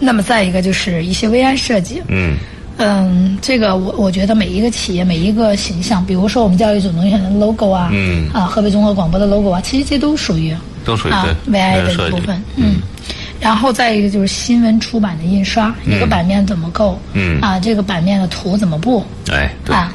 [0.00, 2.36] 那么再一个就是一些 VI 设计，嗯
[2.80, 12.76] 嗯，这个我我觉得每一个企业每一个形象，比如说我们教育总动员的 logo 啊，嗯啊，河北综合广播的 logo 啊，其实这都属于都属于啊 VI 的一部分，嗯。
[13.40, 17.00] 然后再一个就是新闻出版的印刷，一个版面怎么构？
[17.14, 19.02] 嗯啊，这个版面的图怎么布？
[19.32, 19.90] 哎，对啊，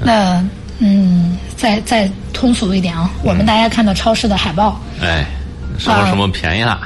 [0.00, 0.44] 那
[0.80, 5.24] 嗯，再再通俗一点啊，我们大家看到超市的海报，哎，
[5.78, 6.80] 什么什么便宜了，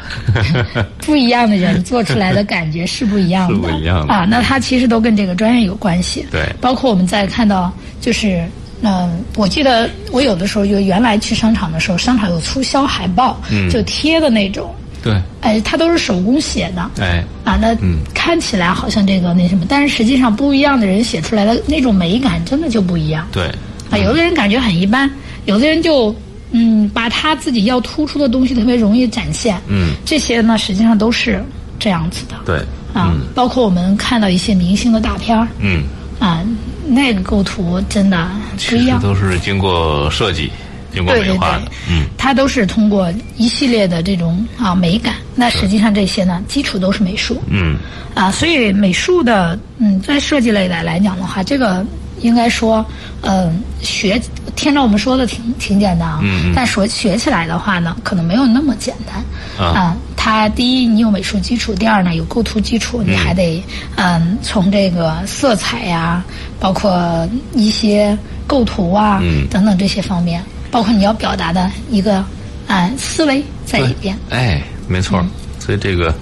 [1.05, 4.13] 不一样的人做出来的感觉是不一样的，是不一样的。
[4.13, 4.25] 啊。
[4.29, 8.45] 那他其实都跟这个专业有关系，对，包括我们在看到就是
[8.83, 14.75] 嗯，我记得我有的时候就原来去商场的时候，商场有促销海报，嗯，就贴的那种。
[15.03, 17.77] 对，哎，它都是手工写的，哎，啊，那
[18.15, 23.27] 看起来好像这个那什么，但是实际上不一样的人写出来的那种美感真的就不一样。
[23.33, 23.51] 对，
[23.91, 25.11] 啊，有的人感觉很一般，
[25.47, 26.15] 有的人就
[26.53, 29.61] 嗯，把他自己要突出的东西特别容易展现。
[29.67, 31.43] 嗯，这些呢，实际上都是
[31.79, 32.37] 这样子的。
[32.45, 32.63] 对，
[32.95, 35.83] 啊，包括我们看到一些明星的大片儿，嗯，
[36.21, 36.43] 啊，
[36.87, 38.31] 那个构图真的
[38.69, 40.51] 不一样，都是经过设计。
[40.95, 45.15] 经过美化的，嗯，它都是通过一系列的这种啊美感。
[45.35, 47.79] 那实际上这些呢，基础都是美术，嗯，
[48.15, 51.83] 啊，所以美术的，嗯，在设计类的来讲的话，这个
[52.23, 52.85] 应该说，
[53.21, 54.21] 嗯，学，
[54.57, 59.67] 听着我们说的挺挺简单啊，嗯，但说学起来的话呢，可能没有那么简单。
[59.67, 59.97] 啊。
[60.17, 63.61] 它第一，你有美术基础；第二呢，有构图基础，你还得
[63.97, 66.25] 嗯，从这个色彩呀，
[66.61, 70.41] 包括一些构图啊，嗯，等等这些方面。
[70.71, 72.25] 包括你要表达的一个
[72.67, 75.23] 啊思维在里边，哎，没错，
[75.59, 76.15] 所以这个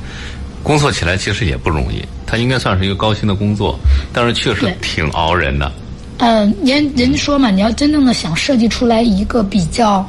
[0.63, 3.79] 工作起来其实也不容易，它应该算是一个高薪的工作，
[4.13, 5.71] 但是确实挺熬人的。
[6.21, 10.07] 嗯，人人说嘛，你要真正的想设计出来一个比较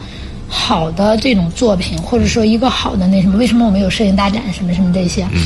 [0.48, 5.24] 好的这种作品，或者说一个好的那什么，为什么我们有摄影大展什么什么这些？
[5.34, 5.42] 嗯，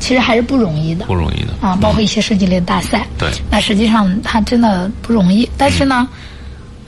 [0.00, 6.08] 其实还是不容易的，不容易的啊，包括一些设计类大赛，对，那实际上它真的不容易，但是呢，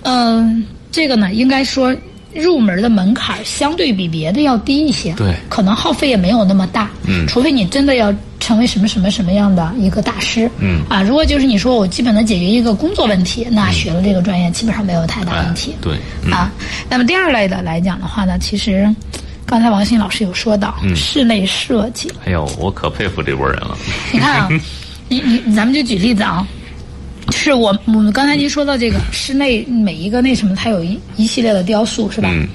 [0.02, 0.64] 嗯。
[0.90, 1.94] 这个呢，应该说
[2.34, 8.12] 入门的门槛相对比别的要低一些，对，可能耗费也没有那么大，嗯，除非你真的要
[8.48, 15.98] 成为什么什么什么样的一个大师，嗯，啊，如果就是你说我基本的解决一个工作问题，那学了这个专业基本上没有太大问题，对，
[16.32, 16.50] 啊，
[16.88, 18.88] 那么第二类的来讲的话呢，其实
[19.44, 23.76] 刚才王鑫老师有说到室内设计，哎呦，我可佩服这波人了，
[24.10, 24.48] 你看啊，
[25.10, 26.48] 你你咱们就举例子啊。
[27.26, 32.30] 就是我我们刚才您说到这个室内每一个那什么，它有一一系列的雕塑是吧？
[32.32, 32.48] 嗯。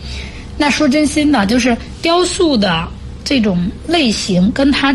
[0.58, 2.88] 那说真心的，就是雕塑的
[3.24, 4.92] 这种类型跟它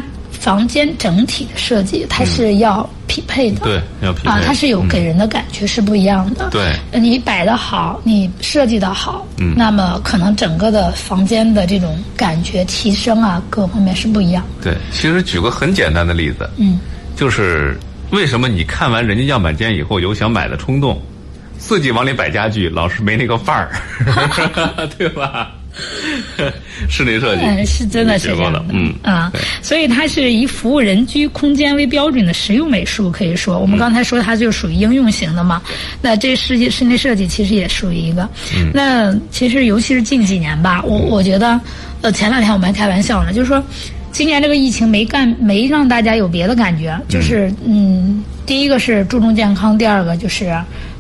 [0.49, 3.61] 房间整体的设计，它是要匹配的。
[3.61, 4.31] 对，要匹配。
[4.31, 6.49] 啊，它是有给人的感觉是不一样的。
[6.51, 6.75] 对。
[6.99, 14.43] 你摆的好，你设计的好，嗯，那么可能整个的房间的这种感觉提升啊，各方面是不一样。
[14.63, 16.81] 对，其实举个很简单的例子，嗯，
[17.15, 17.79] 就是。
[18.11, 20.99] 为什么你看完人家样板间以后有想买的冲动，
[21.59, 23.69] 自己往里摆家具，老是没那个范儿，
[24.97, 25.53] 对吧？
[26.89, 35.63] 室内设计嗯是真的是这样的，嗯啊，所以它是以服务人居空间为标准的实用美术，可以说我们刚才说它就属于应用型的嘛。
[36.03, 38.29] 那这世界室内设计其实也属于一个。
[38.73, 41.61] 那其实尤其是近几年吧，我我觉得，
[42.03, 43.63] 呃，前两天我们还开玩笑呢，就是说，
[44.11, 50.53] 今年这个疫情没干没让大家有别的感觉，就是嗯，第一个是注重健康，第二个就是。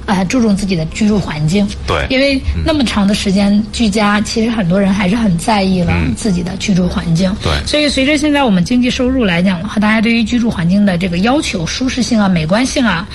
[0.09, 1.69] 啊，注重自己的居住环境。
[1.87, 7.31] 对，因为那么长的时间居家，其实很多人还是很在意了自己的居住环境。
[7.43, 13.07] 对，所以随着现在我们经济收入来讲的话，大家对于居住环境的这个要求、舒适性啊、美观性啊，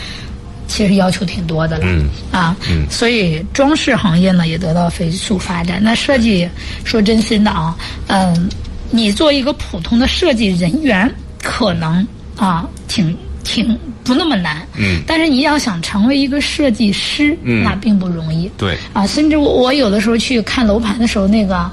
[0.68, 1.86] 其实要求挺多的了。
[1.88, 5.80] 嗯啊，嗯，所以装饰行业呢也得到飞速发展。
[5.82, 6.48] 那设计，
[6.84, 7.76] 说真心的啊，
[8.06, 8.48] 嗯，
[8.92, 13.18] 你做一个普通的设计人员，可能啊挺。
[13.46, 21.70] 挺不那么难，嗯，但是你要想成为一个设计师，嗯，那并不容易，对，啊，甚至我我有的时候去看楼盘的时候，那个，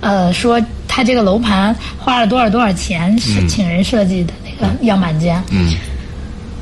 [0.00, 5.72] 呃，说他这个楼盘花了多少多少钱是请人设计的那个样板间，嗯，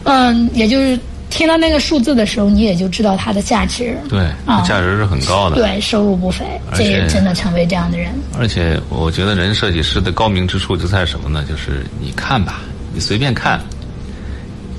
[0.04, 0.98] 嗯，也就是
[1.31, 8.12] 听到那个数字的时候，你也就知道它的价值，对，啊，价值是很高的，对，收入不菲，这也真的成为这样的人。
[8.38, 11.44] 而且我觉得人设计师的高明之处就在什么呢？
[11.48, 12.61] 就是你看吧，
[12.94, 13.61] 你随便看。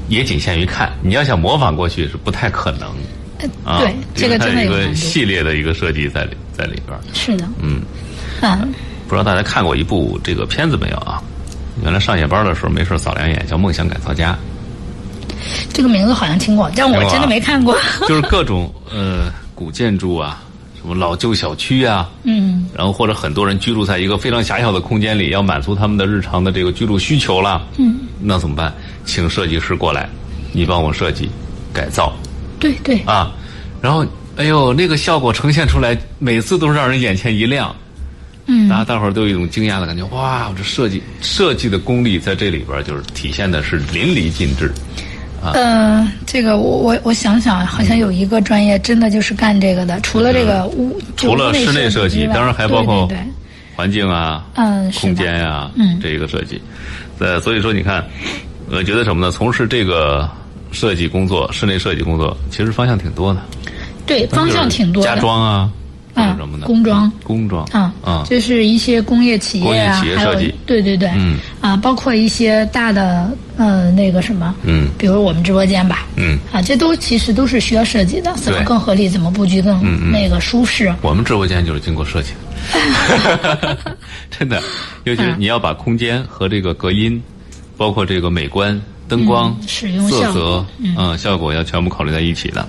[0.09, 2.89] 也仅限于看，你要想模仿过去是不太可能。
[3.63, 6.99] 啊，对，这个真的有一个系列的一个设计在里在里边。
[7.13, 7.47] 是的。
[7.61, 7.81] 嗯。
[8.41, 8.59] 啊。
[9.07, 11.23] 不知道大家看过一部这个片子没有啊？
[11.81, 14.33] 原来上夜班的时候没事扫两眼，叫《梦想改造家》。
[15.73, 17.73] 这个名字好像听过，但我真的没看过。
[18.05, 20.43] 就是各种呃古建筑啊，
[20.79, 22.69] 什么老旧小区啊，嗯。
[22.75, 27.65] 然后或者很多人居住在一个非常狭小的空间里，要满足他们的日常的这个居住需求了。
[27.77, 27.99] 嗯。
[28.19, 28.73] 那怎么办？
[29.09, 30.07] 请设计师过来，
[30.53, 31.27] 你帮我设计、
[31.73, 32.13] 改造。
[32.59, 32.99] 对对。
[32.99, 33.31] 啊，
[33.81, 34.05] 然后，
[34.37, 37.75] 哎呦，那个效果呈现出来，每次都是让人眼前一亮。
[38.45, 38.69] 嗯。
[38.69, 44.71] 大家大伙儿都有一种惊讶的感觉，哇，我这设计设计的功力在这里边就是体现的是淋漓尽致。
[45.41, 45.51] 啊。
[45.55, 53.09] 嗯，这个我我我想想，好像有一个专业真的就是干这个的，除了这个屋，除了室内设计，当然还包括
[53.75, 56.61] 环境啊，嗯，空间呀，嗯，这一个设计。
[57.19, 58.05] 呃，所以说你看，
[58.71, 59.31] 我觉得什么呢？
[59.31, 60.29] 从事这个
[60.71, 63.41] 设计工作，室内设计工作，其实方向挺多的。
[64.05, 65.09] 对，方向挺多的。
[65.09, 65.71] 家装啊，
[66.13, 66.65] 啊，什么的？
[66.65, 67.11] 工装。
[67.23, 67.63] 工装。
[67.71, 70.33] 啊啊，就是一些工业企业啊，还有
[70.65, 80.93] 对对对，嗯啊，包括一些大的呃那个什么，嗯，比如我们直播间吧，嗯啊，这都其实都是需要设计的，怎么更合理，怎么布局更那个舒适。
[81.01, 83.77] 我们直播间就是经过设计的。
[84.29, 84.61] 真的，
[85.05, 87.21] 尤其是你要把空间和这个隔音，
[87.79, 90.65] 包括这个美观、灯光、色泽，
[90.97, 92.67] 嗯，效果要全部考虑在一起的。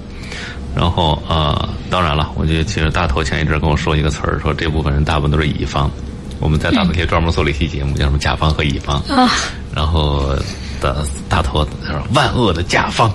[0.72, 5.90] 然后呃，当然了，我觉得其实大头前一阵跟我说一个词儿，说这部分人大部分都是乙方。
[6.38, 9.02] 我们在大头贴专门做了一期节目，叫什么甲方和乙方。
[9.08, 9.28] 啊。
[9.74, 10.32] 然后
[10.80, 13.10] 的大头他说万恶的甲方，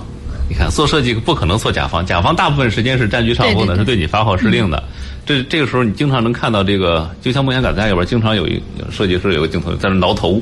[0.50, 4.84] 你看做设计不可能做甲方，甲方大部分时间是占据上风的，是对你发号施令的。
[5.24, 10.38] 这这个时候，你经常能看到这个，就像《梦想改造家》里边，经常有一设计师有个镜头在那挠头。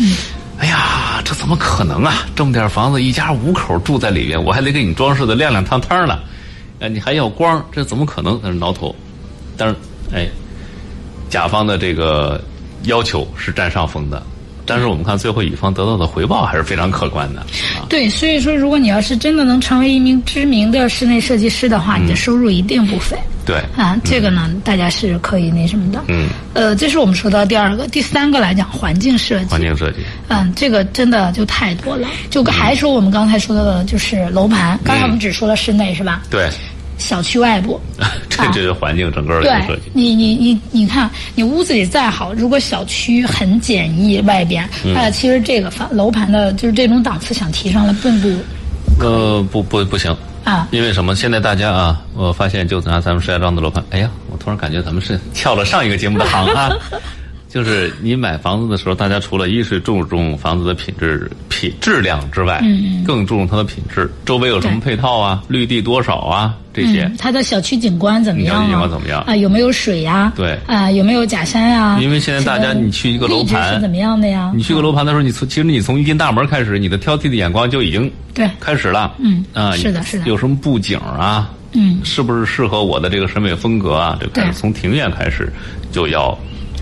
[0.00, 0.16] 嗯。
[0.58, 2.26] 哎呀，这怎么可能啊？
[2.34, 6.18] 这么点房子，一家五口住在里边，我还得给你装饰的亮亮堂堂的，
[6.80, 8.40] 哎，你还要光，这怎么可能？
[8.42, 8.94] 在那挠头。
[9.56, 9.76] 但是，
[10.12, 10.28] 哎，
[11.30, 12.42] 甲方的这个
[12.84, 14.20] 要求是占上风的。
[14.68, 17.44] 但是我们看最后乙方得到的回报还是非常可观的。
[17.88, 23.16] 对，所以说如果你要是真的能成为一名知名的室内设计师的话，你的收入一定不菲。
[23.46, 23.56] 对。
[23.76, 26.04] 啊，这个呢，大家是可以那什么的。
[26.08, 26.28] 嗯。
[26.52, 29.46] 呃，这是我们说到第二个，第三个来讲环境设计。
[29.46, 29.98] 环境设计。
[30.28, 32.06] 嗯，这个真的就太多了。
[32.28, 34.78] 就还说我们刚才说到的，就是楼盘。
[34.84, 36.22] 刚才我们只说了室内，是吧？
[36.28, 36.50] 对。
[36.98, 37.80] 小区外部，
[38.28, 39.82] 这这是环境整个的设计。
[39.92, 48.28] 你你你你看，你屋子里再好，如果小区很简易，外边，呃，其实这个房楼盘的，就是这种档次想提上来，并不，
[49.00, 50.68] 呃，不不不行啊。
[50.70, 51.14] 因为什么？
[51.14, 56.70] 现在大家啊，我发现就拿咱们石家庄的楼盘，哎呀，我突然感觉咱们是跳了上一个节目的行啊。
[57.48, 64.12] 就是你买房子的时候，大家除了一是注重房子的品质、品质量之外，嗯更注重它的品质。
[64.26, 65.42] 周围有什么配套啊？
[65.48, 66.54] 绿地多少啊？
[66.80, 67.10] 这些。
[67.18, 68.56] 它的小区景观怎么样？
[68.56, 69.20] 小区景观怎么样？
[69.22, 70.32] 啊，有没有水呀？
[70.36, 70.58] 对。
[70.66, 71.98] 啊，有没有假山呀？
[72.00, 74.52] 因为现在大家，你去一个楼盘是怎么样的呀？
[74.54, 79.14] 你去个楼盘的时候，你从其实你从一进大门开始，你的挑剔的眼光就已经对开始了。
[79.18, 80.24] 嗯啊，是的，是的。
[80.26, 81.50] 有什么布景啊？
[81.72, 84.18] 嗯，是不是适合我的这个审美风格啊？
[84.20, 85.52] 就开始从庭院开始
[85.92, 86.36] 就要。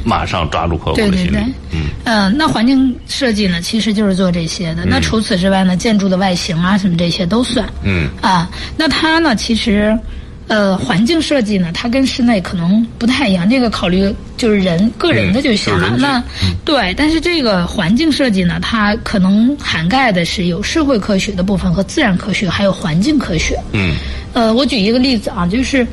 [0.07, 1.37] 马上抓住客户的心理。
[1.73, 4.85] 嗯，嗯，那环境设计呢，其实就是做这些的。
[4.87, 7.69] 那除此之外呢，建筑的外形啊，什么这些都算。
[7.83, 8.09] 嗯。
[8.23, 9.99] 啊，那它呢，其实，
[10.47, 13.51] 呃，环境设计呢，它跟室内可能不太一样。
[13.51, 15.97] 这个考虑就是人个人的就行了。
[15.99, 16.23] 那
[16.65, 23.59] 对，但是这个环境设计呢，它可能涵盖的是有社会科学的部分和自然科学，还有环境科学。
[23.73, 23.97] 嗯。
[24.33, 25.85] 呃，我举一个例子啊，就是，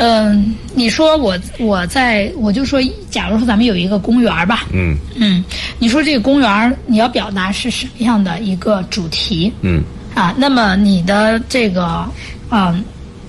[0.00, 2.80] 嗯，你说我我在我就说，
[3.10, 4.64] 假如说咱们有一个公园吧。
[4.72, 4.96] 嗯。
[5.14, 5.44] 嗯，
[5.78, 9.52] 你说这个公园你要表达是什么样的一个主题？
[9.60, 9.82] 嗯。
[10.14, 11.84] 啊，那么你的这个
[12.48, 12.74] 啊。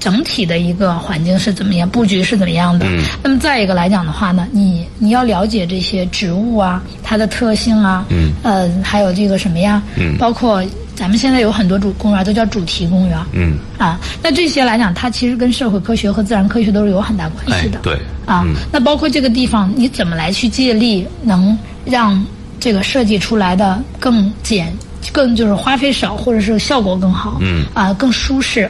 [0.02, 2.88] 整体的一个环境是怎么样，布局是怎么样的？
[2.88, 3.04] 嗯。
[3.22, 8.04] 那么再一个来讲的话呢，你你要了解这些植物啊，它的特性啊。
[8.10, 8.32] 嗯。
[8.42, 9.80] 呃，还有这个什么呀？
[9.96, 10.18] 嗯。
[10.18, 10.66] 包括
[11.02, 13.18] 咱们现在有很多主公园都叫主题公园。
[13.34, 13.58] 嗯。
[13.80, 17.80] 啊，那这些来讲，它其实跟社会科学和自然科学都是有很大关系的。
[17.80, 18.00] 对。
[18.28, 22.24] 啊，那包括这个地方，你怎么来去借力，能让
[22.60, 24.72] 这个设计出来的更简、
[25.12, 27.40] 更就是花费少，或者是效果更好？
[27.42, 27.66] 嗯。
[27.74, 28.70] 啊，更舒适。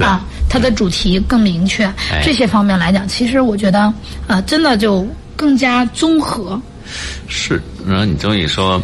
[0.00, 1.88] 啊，它的主题更明确，
[2.24, 3.94] 这些方面来讲，其实我觉得，
[4.26, 5.06] 呃，真的就
[5.36, 6.60] 更加综合。
[7.28, 8.82] 是，然后你这么一说，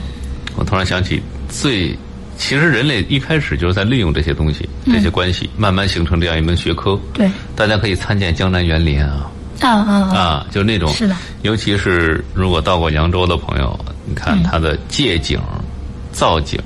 [0.55, 1.97] 我突然想起，最
[2.47, 7.01] 其实人类一开始就是在利用这些东西、这些关系，慢慢形成这样一门学科。
[7.14, 7.26] 对，
[7.57, 9.30] 大家可以参见江南园林啊。
[9.61, 10.47] 啊啊啊！
[10.51, 11.16] 就那种，是的。
[11.40, 15.40] 尤其是如果到过扬州的朋友，你看它的借景、
[16.12, 16.61] 造景。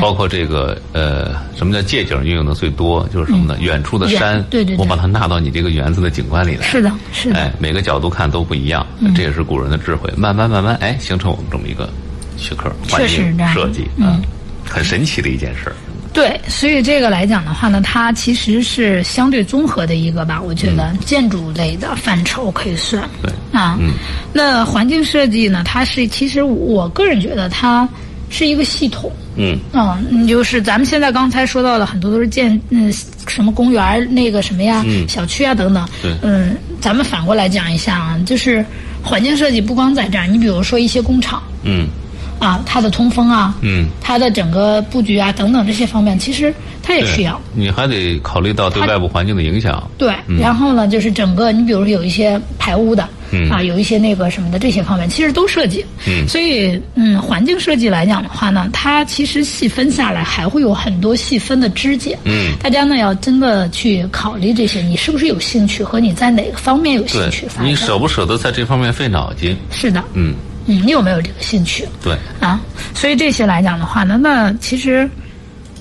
[0.00, 3.06] 包括这个呃，什么叫借景运用的最多？
[3.12, 3.58] 就是什么呢？
[3.60, 6.66] 远处的山，对对，我把它纳到你这个园子的景观里来。
[6.66, 7.38] 是的，是的。
[7.38, 10.10] 哎，每个角度看都不一样，这也是古人的智慧。
[10.16, 11.88] 慢慢慢慢，哎，形成我们这么一个
[12.36, 14.22] 学科，环境设计嗯，
[14.68, 15.72] 很神奇的一件事。
[16.12, 23.08] 对，所以这个来讲的话呢，它其实是相对综合的一个吧，我觉得建筑类的范畴可以算。
[23.22, 23.92] 对啊，嗯，
[24.32, 27.88] 那环境设计呢，它是其实我个人觉得它。
[28.30, 29.98] 是一个系统，嗯，啊，
[30.28, 32.92] 就是咱们现在刚才说到的很多都是建，嗯，
[33.26, 38.62] 什么公园那个什么呀，小区啊等等，对，嗯，咱们反过来讲一下啊，就是
[39.02, 41.88] 环境设计不光在这儿，你比如说一些工厂，嗯，
[42.38, 53.08] 啊，它的通风啊，嗯，它的整个布局啊等等这些方面，其实它也需要，你还得考虑到对外部环境的影响，对，然后呢，就是整个你比如说有一些排污的。
[53.30, 55.84] 嗯啊，有一些那个什么的这些方面，其实都涉及。
[56.06, 62.18] 嗯，所以嗯，环境设计来讲的话呢，它其实细分下来还会有很多细分的枝节。
[62.24, 67.46] 嗯，大家呢要真的去考虑这些，你是不是有兴趣和你在哪个方面有兴趣？
[67.62, 69.54] 你舍不舍得在这方面费脑筋？
[69.70, 70.02] 是的。
[70.14, 70.34] 嗯嗯，
[70.76, 71.88] 你有没有这个兴趣？
[72.02, 72.16] 对。
[72.40, 72.60] 啊，
[72.94, 75.08] 所以这些来讲的话呢，那其实，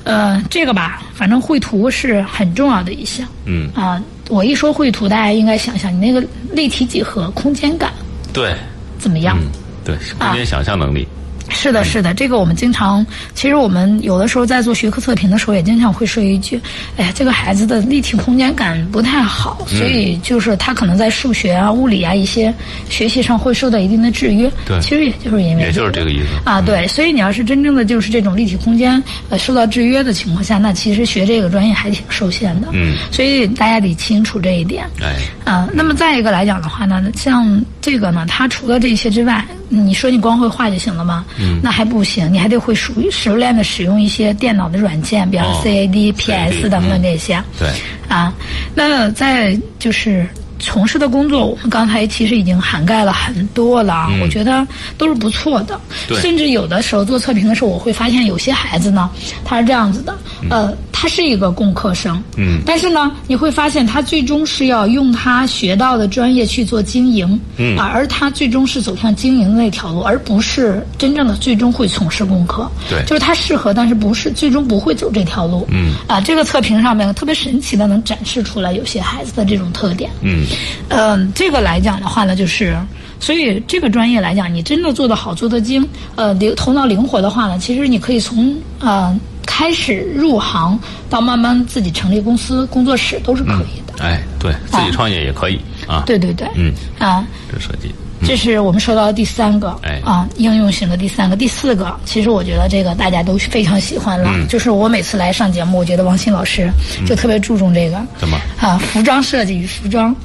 [0.03, 3.27] 呃，这个吧，反正绘图是很重要的一项。
[3.45, 4.01] 嗯啊。
[4.29, 6.21] 我一说绘图，大家应该想想你那个
[6.51, 7.93] 立体几何、空间感，
[8.33, 8.53] 对，
[8.99, 9.38] 怎么样？
[9.85, 11.07] 对，空间想象能力。
[11.49, 16.59] 是的，是的，这个我们经常，其实我们有的时候在做学科测评的时候，也经常会说一句
[16.97, 22.53] ：“哎呀，这个孩子的立体空间感不太好，所以就是他可能在数学啊、物理啊一些
[22.89, 26.61] 学习上会受到一定的制约。”对，其实也就是因为也就是这个意思啊。
[26.61, 32.67] 对，所以你要是真正的就是这种立体空间呃受到制约的情况下，那其实学这个专业还挺受限的。
[32.73, 34.85] 嗯，所以大家得清楚这一点。
[35.01, 39.43] 哎，啊，那么再一个来讲的话呢，像这个呢，它除了这些之外。
[39.69, 41.25] 你说你光会画就行了吗？
[41.38, 47.43] 嗯，那还不行，你还得会熟熟练的使用一些电脑的软件，比方 CAD、PS 等等这些。
[47.59, 47.69] 对，
[48.07, 48.33] 啊，
[48.73, 50.25] 那在就是。
[50.59, 54.65] 从事的工作，我们刚才其实已经涵盖了很多了啊，我觉得
[54.97, 55.79] 都是不错的。
[56.21, 59.09] 甚至有的时候做测评的时候，我会发现有些孩子呢，
[59.43, 60.17] 他是这样子的，
[60.49, 72.69] 呃，他是一个工科生，嗯，但是呢，你会发现他最终是要用他学到的专业去做经营，嗯，啊，而他最终是走向经营的那条路，而不是真正的最终会从事工科。
[72.89, 75.67] 对，就是他适合，但是不是最终不会走这条路。
[75.69, 80.09] 嗯，啊，这个测评上面特别神奇的能展示出来有些孩子的这种特点。
[80.21, 80.46] 嗯。
[80.89, 82.77] 嗯，这个来讲的话呢，就是，
[83.19, 90.79] 所以这个专业来讲，你真的做得好、做得精，呃，灵头脑灵活的话呢，其实你可以从呃开始入行
[91.09, 94.03] 到慢慢自己成立公司、工作室都是可以的。
[94.03, 96.03] 哎，对自己创业也可以啊。
[96.05, 96.47] 对对对。
[96.55, 96.71] 嗯。
[96.99, 97.25] 啊。
[97.51, 97.93] 这设计。
[98.25, 99.75] 这是我们说到的第三个。
[99.81, 99.99] 哎。
[100.05, 104.29] 啊，应用型的第三个、第四个，其实我觉得这个大家都非常喜欢了。
[104.35, 104.47] 嗯。
[104.47, 106.69] 就是我每次来上节目，我觉得王鑫老师
[107.07, 107.99] 就特别注重这个。
[108.19, 108.37] 怎么？
[108.59, 110.15] 啊，服装设计与服装。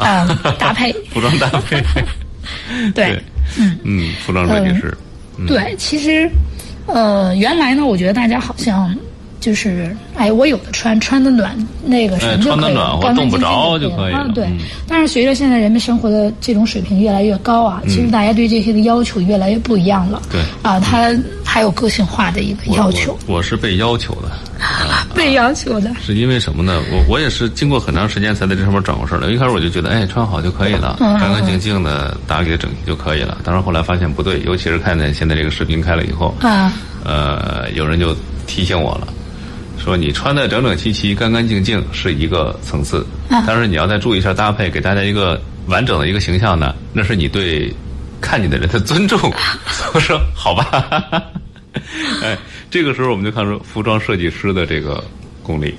[0.00, 0.26] 啊，
[0.58, 1.82] 搭配 服装搭配，
[2.94, 3.22] 对，
[3.58, 4.96] 嗯嗯，服装设计师，
[5.46, 6.28] 对，其实，
[6.86, 8.94] 呃，原来呢，我觉得大家好像
[9.40, 14.28] 就是，哎，我有的穿，穿的暖，那个什么就可以，我冻不着就可以了。
[14.34, 14.46] 对，
[14.86, 20.20] 但是随着现在人们生活的这种水平越来越高啊，其实大家对这些的要求越来越不一样了。
[20.30, 23.18] 对，啊，它还有个性化的一个要求。
[23.26, 24.30] 我是被要求的。
[25.16, 25.90] 被要求的。
[26.00, 26.80] 是因为什么呢？
[26.90, 29.28] 我我也是经过很长时间才在这上面转过事儿来。
[29.28, 33.38] 一开始我就觉得，哎，穿好就可以了，干干净净的打理整齐就可以了。
[33.44, 36.72] 但是后来发现不对，尤其是看见现在这个视频开了以后，啊，
[37.04, 39.08] 呃，有人就提醒我了，
[39.78, 43.06] 说你穿的整整齐齐、干干净净是一个层次，
[43.46, 47.72] 但是你要再注意一下搭配，给大家一个完整的一个形象呢，那是你对
[48.20, 49.18] 看你的人的尊重。
[49.94, 51.22] 我说好吧。
[52.22, 52.36] 哎，
[52.70, 55.02] 这个时候我们就看出服装设计师的这个
[55.42, 55.74] 功力。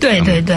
[0.00, 0.56] 对对对，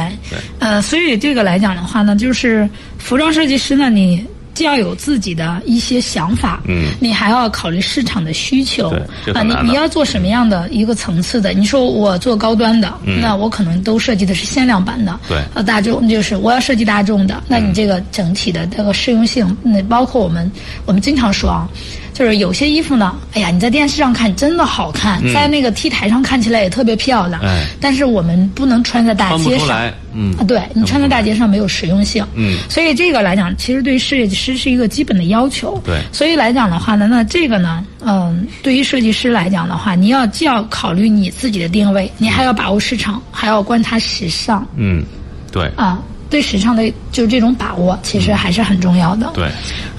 [0.58, 2.68] 呃，所以这个来讲的话呢，就是
[2.98, 4.26] 服装设计师呢，你
[4.56, 8.90] 既要有自己的一些想法，嗯，你还要考虑市场的需求，
[9.36, 11.54] 啊，你你要做什么样的一个层次的？
[11.54, 12.92] 你说我做高端的，
[13.22, 20.52] 那我可能都设计的是限量版的，对，呃，大众就是我要设计大众的，那你这个整体的这个适用性，那包括我们
[20.88, 21.70] 我们经常说啊。
[22.16, 27.42] 就是有些衣服呢，哎呀，你在电视上看真的好看，在那个 T 台上看起来也特别漂亮。
[27.42, 29.92] 哎，但是我们不能穿在大街上。
[30.14, 32.26] 嗯，啊，对你穿在大街上没有实用性。
[32.36, 35.78] 嗯，所以这个来讲，其实对于设计师是一个基本的要求。
[35.84, 44.66] 对，所以来讲的话呢，那这个呢，嗯，对于设计师来讲的话，你要既要考虑你自己的定位，你还要把握市场，还要观察时尚。
[44.78, 45.04] 嗯，
[45.52, 45.70] 对。
[45.76, 46.00] 啊。
[46.36, 49.32] 对时尚的就这种把握，其实还是很重要的。
[49.34, 49.50] 对，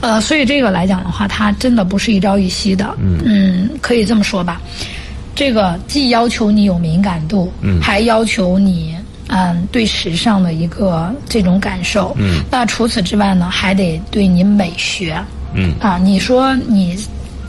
[0.03, 2.95] 呃，所以这个来讲的话，它真的不是一朝一夕的。
[3.01, 4.61] 嗯，可以这么说吧。
[5.35, 8.95] 这个既要求你有敏感度，嗯，还要求你
[9.29, 12.15] 嗯对时尚的一个这种感受。
[12.19, 15.19] 嗯，那除此之外呢，还得对你美学。
[15.55, 16.95] 嗯啊，你说你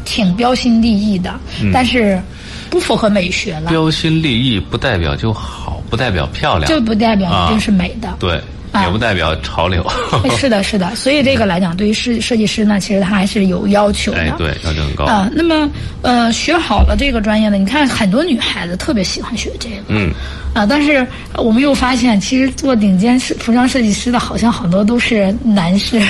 [0.05, 1.37] 挺标新立异的，
[1.73, 2.17] 但是
[2.69, 3.69] 不符合美学了。
[3.69, 8.15] 标新立异不代表就好，不代表漂亮，就不代表一定是美的。
[8.17, 8.41] 对。
[8.73, 9.85] 也不代表潮流。
[10.37, 14.19] 是的，是的，所以这个来讲，对于设设计师呢，其实他还是有要求的。
[14.19, 15.05] 哎，对，要求很高。
[15.05, 15.69] 啊，那么
[16.01, 19.75] 呃，学好了这个专业呢，你看很多女孩子特别喜欢学这个。
[19.87, 20.11] 嗯。
[20.53, 21.05] 啊，但是
[21.35, 26.01] 我们又发现，其实做顶尖设服装设计师的，好像很多都是男士。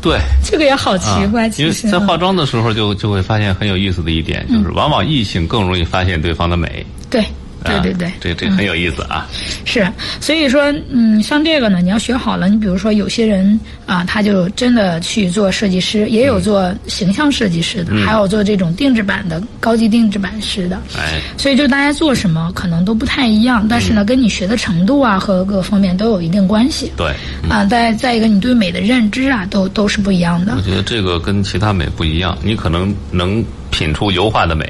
[0.00, 0.18] 对。
[0.44, 1.88] 这个也好奇怪，其实。
[1.88, 6.84] 在化妆的时候，就就会发现很有意思的一点，就是往往异性更容易发现对方的美。
[7.10, 7.24] 对。
[7.64, 9.26] 对对对，这这很有意思啊。
[9.64, 9.86] 是，
[10.20, 20.80] 所以说，嗯，像这个呢，你要学好了，你比如说有些人啊，他就真的去做设计师，也有做形象设计师的，还有做这种定制版的高级定制版师的。
[20.96, 26.92] 哎，所以就大家做什么可能都不太一样，但是呢，跟你学的程度啊和各方面都有一定关系。
[26.96, 27.12] 对，
[27.48, 30.54] 啊，再再一个，你对美的认知啊，都都是不一样的。
[30.56, 34.64] 我觉得这个跟其他美不一样，你可能能品出油画的美。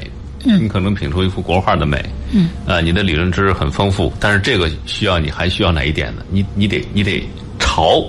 [0.55, 6.23] 你可能品出一幅国画的美，嗯，呃，你的理论知识很丰富，但是这个需要你还需要哪一点呢？
[6.29, 7.27] 你你得你得。
[7.77, 8.03] 潮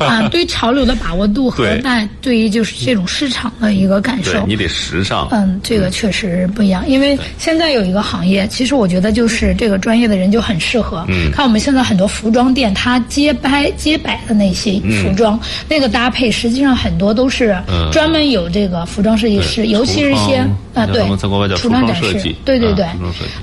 [0.00, 5.28] 啊， 对潮流的把握度和那对于就是这种市场的一个感受，你得时尚。
[5.30, 6.82] 嗯，这个确实不一样。
[6.88, 11.04] 因为现在有一个行业，其实我觉得就是这个专业的人就很适合。
[11.08, 17.56] 嗯，看我们现在很多服装店，它街拍街摆的那些服装，那个搭配实际上很多都是
[17.92, 20.44] 专门有这个服装设计师，尤其是一些
[20.74, 21.00] 啊，对，
[21.56, 22.84] 服装展示，对对对，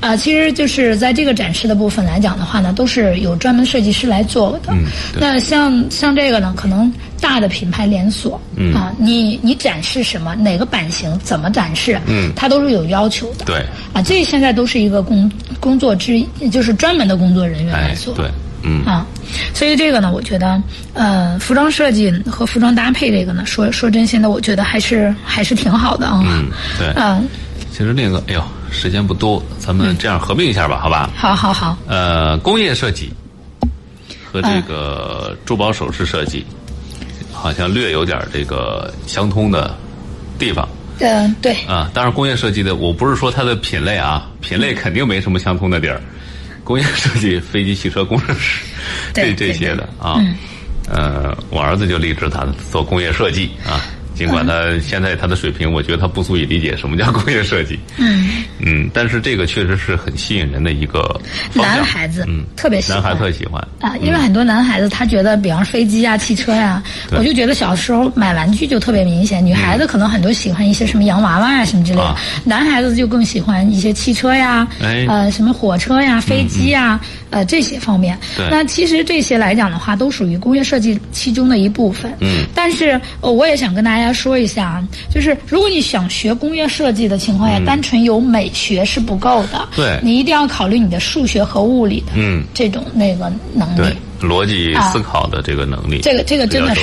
[0.02, 4.74] 啊，其实就是在这个展示的部分来讲的话呢，都是有专门设计师来做的。
[4.74, 4.84] 嗯，
[5.18, 5.68] 那像。
[5.89, 6.91] 像这个呢，可能
[7.22, 8.39] 大的品牌连锁，
[8.74, 13.45] 啊，你你展示什么，哪个版型怎么展示，嗯，它都是有要求的。
[13.45, 18.13] 对，啊，这现在都是一个工工作之一，就是专门的工作人员来做。
[18.13, 18.30] 对，
[18.63, 19.05] 嗯啊，
[19.53, 20.61] 所以这个呢，我觉得，
[20.93, 26.22] 呃，服装设计和服装搭配这个呢，说说真心的，我觉得还是还是挺好的啊。
[26.26, 26.47] 嗯，
[26.78, 27.28] 对，嗯，
[27.72, 31.09] 其实那个，哎呦，时间不多，咱们这样合并一下吧，好吧？
[31.15, 31.78] 好好好。
[31.88, 33.11] 呃，工业设计。
[34.32, 36.46] 和这个珠宝首饰设计，
[37.34, 39.76] 好像略有点这个相通的
[40.38, 40.68] 地方。
[41.00, 41.54] 嗯，对。
[41.68, 46.02] 啊，当然工业设计的，我不是说它的品类啊，品类肯定没什么相通的地儿。
[46.64, 48.64] 工业设计，飞机、汽车工程师，
[49.14, 50.22] 这这些的啊。
[50.92, 53.82] 呃，我儿子就立志他做工业设计啊。
[54.20, 54.53] 尽管他
[54.86, 57.80] 现在他的水平，我觉得他不足以理解什么叫工业设计。
[57.95, 61.17] 嗯嗯，但是这个确实是很吸引人的一个
[61.53, 69.45] 男孩子，嗯，特别喜欢，男孩特喜欢啊，因为很多男孩子他觉得，比方飞机啊、汽车呀，我就觉得小时候买玩具就特别明显。
[69.45, 74.67] 女孩子可能很多喜欢一些什么洋娃娃啊什么之类的，男孩子就更喜欢一些汽车呀，
[75.07, 76.99] 呃，什么火车呀、飞机呀，
[77.30, 78.20] 呃，这些方面。
[78.51, 82.13] 那其实这些来讲的话，都属于工业设计其中的一部分。
[82.20, 84.09] 嗯，但是我也想跟大家。
[84.14, 89.68] 说一下啊，就是如果你想学工业设计的情况下，单纯有美学是不够的。
[89.76, 92.14] 对，你一定要考虑你的数学和物理的
[92.53, 95.99] 这种那个能力，逻辑思考的这个能力。
[96.01, 96.82] 这个这个真的是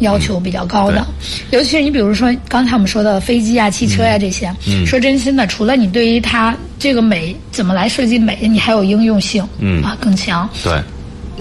[0.00, 1.06] 要求比较高的，
[1.50, 4.50] 尤其是你比如说刚才我们说的飞机啊、汽车呀这些。
[4.86, 8.38] 说真心的，除了你对于它这个美怎么来设计美？
[8.42, 10.48] 你还有应用性，嗯啊更强。
[10.62, 10.72] 对。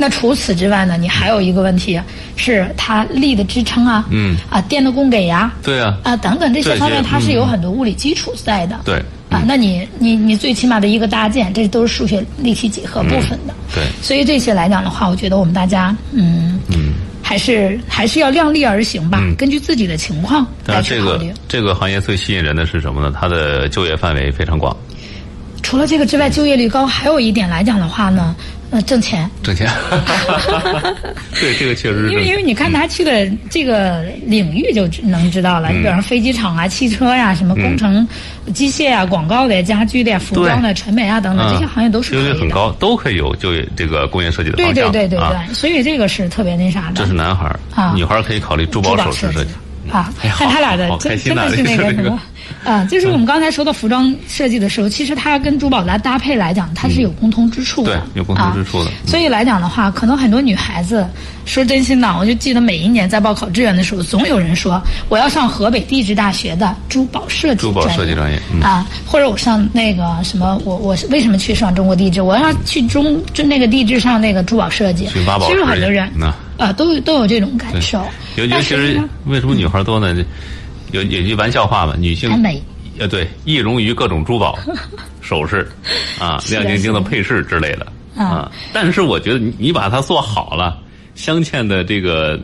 [0.02, 0.95] 那除此之外呢？
[0.97, 2.00] 你还有一个问题，
[2.38, 8.80] 是它力的支撑啊，嗯，啊电的供给呀，对啊，啊等等这些方面，它是有很多物理基础在的。
[8.86, 9.04] 对。
[9.30, 13.54] 啊，那你你你最起码的一个搭建，这都是数学立体几何部分的。
[13.76, 13.84] 对。
[14.02, 21.28] 所以这些来讲的话，我觉得我们大家，嗯嗯，还是还是要量力而行吧，根据自己的情况来去考虑。
[21.28, 23.14] 这个这个行业最吸引人的是什么呢？
[23.20, 24.76] 它的就业范围非常广。
[25.62, 28.34] 除了这个之外，就业率高，还有一点来讲的话呢。
[28.72, 29.67] 呃，挣钱，挣钱，
[31.39, 32.11] 对，这个确实是。
[32.11, 38.07] 因为因为你看他去的这个领域就能知道了，你比方飞机场啊、汽车呀、什么工程、
[38.53, 44.74] 机械啊、广告的、家居的、服装的、传媒啊等等这些行业都是就业很高，都可以有就业这个工业设计的方向。
[44.76, 46.93] 对对对对对，所以这个是特别那啥的。
[46.93, 49.49] 这是男孩儿，女孩儿可以考虑珠宝首饰设计。
[49.91, 52.19] 啊，看他俩的真真的是那个什么，
[52.63, 58.91] 啊，就是我们刚才说到服装设计的时候，其实它跟珠宝来搭配来讲，它是有共通之处的，对，有共通之处的。
[59.05, 61.07] 所以来讲的话，可能很多女孩子
[61.45, 72.21] 说真心的，我就记得每一年在报考志愿的时候，总有人说我要上河北地质大学的珠宝设计珠宝设计专业啊，或者我上那个什么，我我为什么去上中国地质？
[72.21, 75.05] 我要去中就那个地质上那个珠宝设计。
[75.05, 76.09] 其实很多人
[76.60, 78.05] 啊，都有都有这种感受。
[78.36, 80.24] 尤尤其是为什么女孩多呢？
[80.91, 82.62] 有有句玩笑话嘛，女性美，
[82.97, 84.57] 呃，对，易容于各种珠宝、
[85.22, 85.68] 首饰
[86.20, 87.88] 啊，亮晶晶的配饰之类的
[88.22, 88.51] 啊。
[88.74, 90.78] 但是我觉得你你把它做好了，
[91.16, 92.39] 镶嵌的这个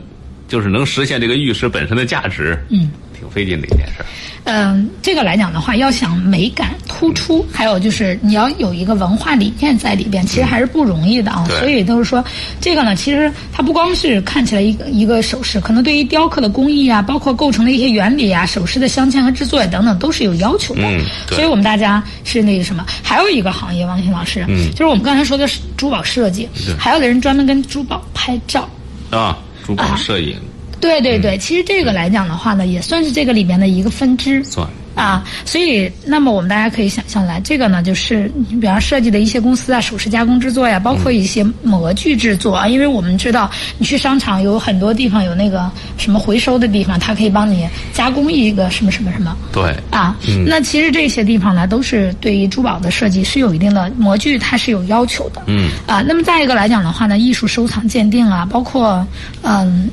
[0.48, 4.06] 就是能实现这个玉石本身的价值，嗯，挺费劲的一件事。
[4.44, 11.46] 嗯，这个来讲的话，要想美感突出，还有就是你要有一个文化理念在里边，其实还是不容易的啊。
[11.60, 12.24] 所以都是说，
[12.62, 20.84] 这个呢，其实它不光是看起来一个一个首饰，可能对于雕刻的工艺啊，包括构成的一些原理啊，首饰的镶嵌和制作呀等等，都是有要求的。
[20.84, 26.48] 嗯，所以我们大家是那个什么，还有一个行业，王鑫老师，嗯，就是我们刚才说的珠宝设计，
[26.78, 28.70] 还有的人专门跟珠宝拍照
[29.10, 30.38] 啊，珠宝摄影。
[30.80, 34.44] 对对对，其实这个来讲的话呢，也算是这个里面的一个分支。
[34.44, 34.68] 算。
[34.96, 42.66] 啊，所以那么我们大家可以想象来，这个呢就是你比方设计的一些公司啊，首饰加工制作呀，包括一些模具制作啊。
[42.66, 49.36] 因为我们知道，你去商场有很多地方有那个什么回收的地方，它可以帮你加工一个什么什么什么。
[49.52, 49.76] 对。
[49.92, 50.16] 啊，
[50.48, 55.44] 那其实这些地方呢，都是对于珠宝的设计是有一定的模具，它是有要求的。
[55.48, 55.72] 嗯。
[55.88, 59.06] 啊，那么再一个来讲的话呢，艺术收藏鉴定啊，包括
[59.42, 59.90] 嗯，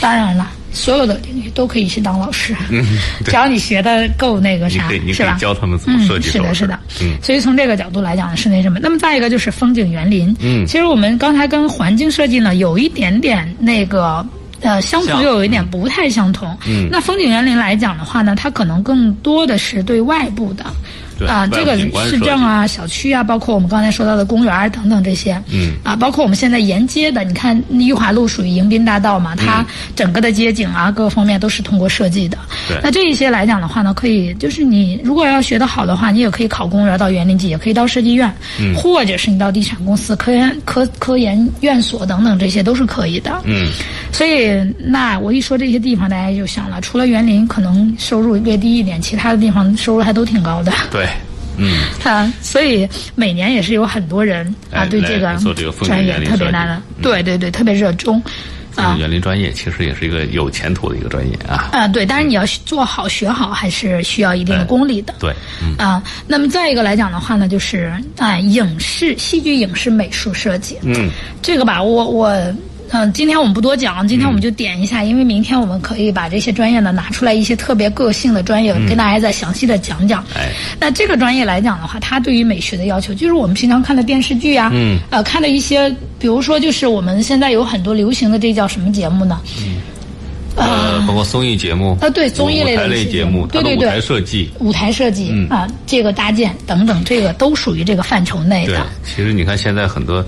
[0.00, 0.50] 当然了。
[0.74, 2.56] 所有的领域都可以去当老师，
[3.26, 5.36] 只要你学的够那个啥，是吧？
[5.38, 6.30] 教他们怎么设计。
[6.30, 6.78] 是的，是的。
[7.02, 8.78] 嗯，所以从这个角度来讲呢，是那什么？
[8.80, 10.34] 那么再一个就是风景园林。
[10.40, 14.26] 嗯，其实我们刚才跟环境设计呢有一点点那个
[14.62, 16.56] 呃相同，又有一点不太相同。
[16.66, 20.64] 嗯，那风景园林来讲的话呢，它可能更多的是对外部的。
[21.26, 29.64] 啊，这个市政啊、小区啊，包括我们刚才说到的公园等等这些，嗯，啊，包括我们现在沿街的，你看裕华路属于迎宾大道嘛，它
[29.94, 32.38] 整个的街景啊，各个方面都是通过设计的。
[32.68, 43.40] 对，那这一些来讲的话呢，可以就是你如果要学得好的话，你也可以考公务员到园林局，也可以到设计院，嗯，或者是你到地产公司、科研科科研院所等等，这些都是可以的。
[43.44, 43.68] 嗯，
[44.12, 50.72] 所以那我一说这些地方，大家就想了，除了园林可能收入略低一点，其他的地方收入还都挺高的。
[50.90, 51.06] 对。
[51.56, 51.72] 嗯，
[52.04, 55.36] 啊，所以每年也是有很多人啊，对这个
[55.84, 58.22] 专业特别大的，对对对，特别热衷。
[58.74, 61.68] 啊，园林专业其实也是一个有前途的一个专业啊。
[61.72, 65.14] 啊，对，但是你要做好学好，还是需要一定的功力的。
[65.20, 65.30] 对，
[65.62, 70.78] 嗯啊，那么再一个来讲的话呢，就是啊，影视、戏剧、影视美术设计。
[70.82, 71.10] 嗯，
[71.42, 72.54] 这个吧，我我。
[72.92, 80.22] 嗯，今天我们不多讲，今天我们就点一下，因为明天我们可以把这些专业呢拿出来，一些特别个性的专业，跟大家再详细的讲讲。
[80.34, 85.88] 哎，那这个专业来讲的话，它对于美学的要求，就是我们平常看的电视剧啊，嗯，呃，看的一些，
[86.18, 89.40] 比如说，就是我们现在有很多流行的这叫什么节目呢？
[89.58, 89.76] 嗯，
[90.56, 98.86] 呃，包括综艺节目啊，对，综艺类的节目，对对对，舞台设计、舞台设计啊，这个搭建等等，这个都属于这个范畴内的。
[99.02, 100.22] 其实你看现在很多。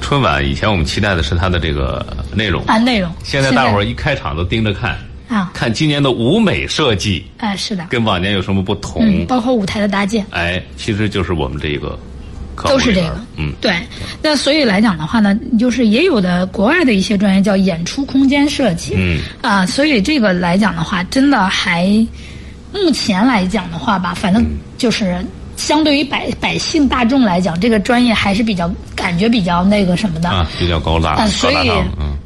[0.00, 3.12] 春晚以前我们期待的是它的这个内容啊，内容。
[3.22, 4.98] 现在大伙儿一开场都盯着看
[5.28, 7.24] 啊，看今年的舞美设计。
[7.38, 9.02] 哎，是的，跟往年有什么不同？
[9.04, 10.26] 嗯，包括舞台的搭建。
[10.30, 11.98] 哎，其实就是我们这个，
[12.56, 13.20] 都是这个。
[13.36, 13.76] 嗯，对。
[14.22, 18.94] 那所以来讲的话呢，就是也有的国外的一些专业叫演出空间设计。
[18.96, 19.20] 嗯。
[19.42, 21.86] 啊，所以这个来讲的话，真的还
[22.72, 24.44] 目前来讲的话吧，反正
[24.76, 25.24] 就是。
[25.56, 28.66] 相对于百百姓大众来讲，这个专业还是比较
[29.10, 31.14] 感觉比较那个什么的啊，比较高大。
[31.14, 31.68] 啊，所以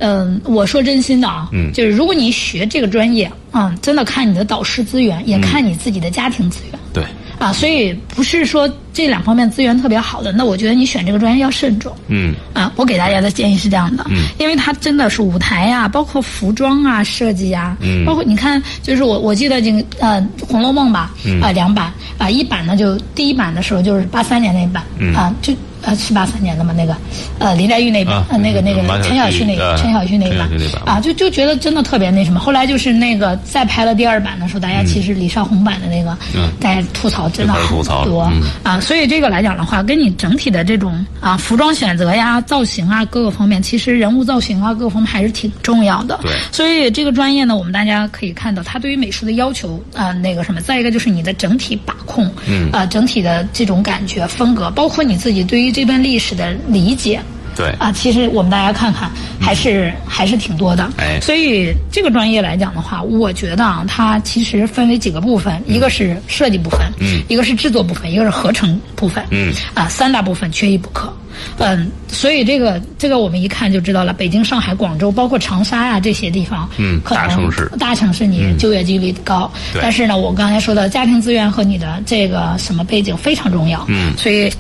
[0.00, 6.78] 嗯，我说真心的啊，嗯，就是如果你学这个专业，啊，真的看你的导师资源，也看你自己的家庭资源。
[6.94, 7.04] 对。
[7.36, 11.92] 啊，所以不是说这两方面资源特别好的，那我觉得你选这个专业要慎重。
[12.06, 12.32] 嗯。
[12.54, 14.06] 啊，我给大家的建议是这样的。
[14.08, 14.28] 嗯。
[14.38, 21.10] 因为它真的是舞台呀，包括服装啊设计呀，嗯，包括你看，就是我我记得这个呃《红楼梦》吧，
[21.42, 24.82] 啊两版啊一版呢就第一版的时候就是八三年那版
[25.14, 25.52] 啊就。
[25.86, 26.96] 呃，是八三年的嘛，那个，
[27.38, 30.48] 呃，林黛玉那版，呃，那个那个陈小旭那个陈小旭那版
[30.86, 32.40] 啊，就就觉得真的特别那什么。
[32.40, 36.16] 后来就是那个再拍了第二版的时候，大家其实李少红版的那个，
[36.58, 38.30] 大家吐槽真的很多
[38.62, 38.80] 啊。
[38.80, 46.18] 所以这个来讲的话，跟你整体的这种啊服装选择呀、造型啊各个方面，其实人物造型啊各个方面还是挺重要的。
[46.22, 46.32] 对。
[46.52, 56.54] 所以这个专业呢，我们大家可以看到，它对于美术的要求啊，那个什么，再一个就是你的整体把控，嗯啊，整体的这种感觉风格，包括你自己对于这段历史的。
[56.68, 57.20] 理解，
[57.56, 60.88] 对啊，其实我们大家看看，还是还是挺多的。
[60.98, 71.12] 哎，所以这个专业来讲的话，我觉得啊，它其实分为几个部分，一个是设计部分，嗯，一个是制作部分，一个是合成部分，嗯，啊，三大部分缺一不可。
[71.58, 79.50] 嗯，所以这个这个我们一看就知道了，北京、上海、广州，包括长沙呀这些地方，嗯，大城市，大城市你就业几率高。
[79.82, 83.84] 但是呢，我刚才说的家庭资源和你的这个什么背景非常重要。
[83.88, 84.52] 嗯，所以。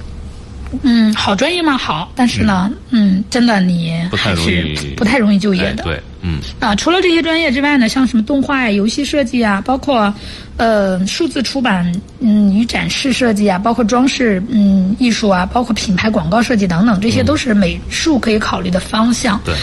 [0.82, 1.76] 嗯，好专业吗？
[1.78, 5.84] 好，但是呢，嗯，真的你还是不太容易就业的。
[5.84, 6.40] 对，嗯。
[6.60, 10.12] 啊，除了这些专业之外呢，像什么动画呀、游戏设计啊，包括
[10.56, 19.40] 呃数字出版，嗯，与展示设计啊，包括装饰嗯艺术啊，包括品牌广告设计等等，这些都是美术可以考虑的方向。
[19.44, 19.54] 对。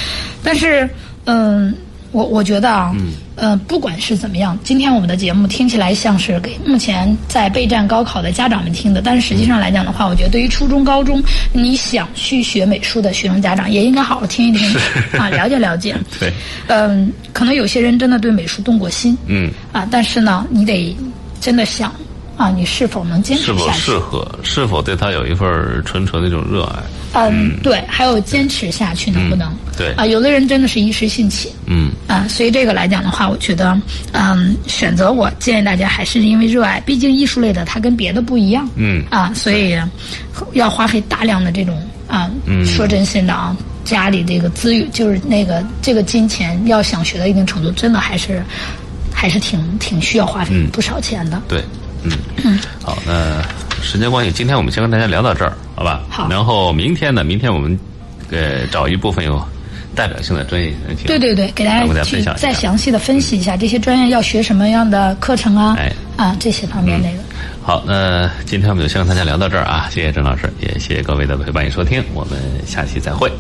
[0.44, 0.90] 但是，
[1.26, 1.74] 嗯。
[2.12, 2.96] 我我觉得啊，
[3.36, 14.70] 嗯，不管是怎么样，今天我们的节目听起来像是给目前在备战高考的家长们听的，但是实际上来讲的话，我觉得对于初中、高中你想去学美术的学生家长，也应该好好听一听。
[15.18, 15.96] 啊，了解了解。
[16.20, 16.32] 对，
[16.68, 20.96] 嗯，可能有些人真的对美术动过心，嗯，啊，但是呢，你得
[21.40, 21.94] 真的想
[22.42, 23.58] 啊，你是否能坚持下去？
[23.58, 24.40] 是否适合？
[24.42, 25.48] 是否对他有一份
[25.86, 27.30] 纯纯的那种热爱？
[27.30, 29.54] 嗯，对，还有坚持下去能不能？
[29.78, 31.52] 对啊，有的人真的是一时兴起。
[31.68, 33.80] 嗯啊，所以这个来讲的话，我觉得，
[34.14, 38.68] 嗯，选择我建议大家还是因为热爱，毕竟艺术类的它跟别的不一样。
[38.76, 39.78] 嗯啊，所以
[40.54, 42.32] 要花费大量的这种啊，
[42.66, 48.42] 说真心的啊，家里这个资源就是那个这个金钱，要想学到一定程度，真的还是
[49.14, 51.42] 还是挺挺需要花费不少钱的。
[51.48, 51.62] 对，
[52.04, 52.12] 嗯
[52.44, 53.42] 嗯，好，那。
[53.84, 56.02] 时间关系，今天我们先跟大家聊到这儿，好吧？
[56.08, 56.30] 好。
[56.30, 57.24] 然后明天呢？
[57.24, 57.78] 明天我们
[58.30, 59.44] 呃找一部分有
[59.96, 67.24] 代表性的专业人群，对对对，给大家去再详细的分析一下这些专业要学什么样的课程啊，哎啊这些方面内容。
[67.64, 73.32] 好，那今天我们就先跟大家聊到这儿啊，谢谢郑老师，也谢谢各位的陪伴与收听，我们下期再会。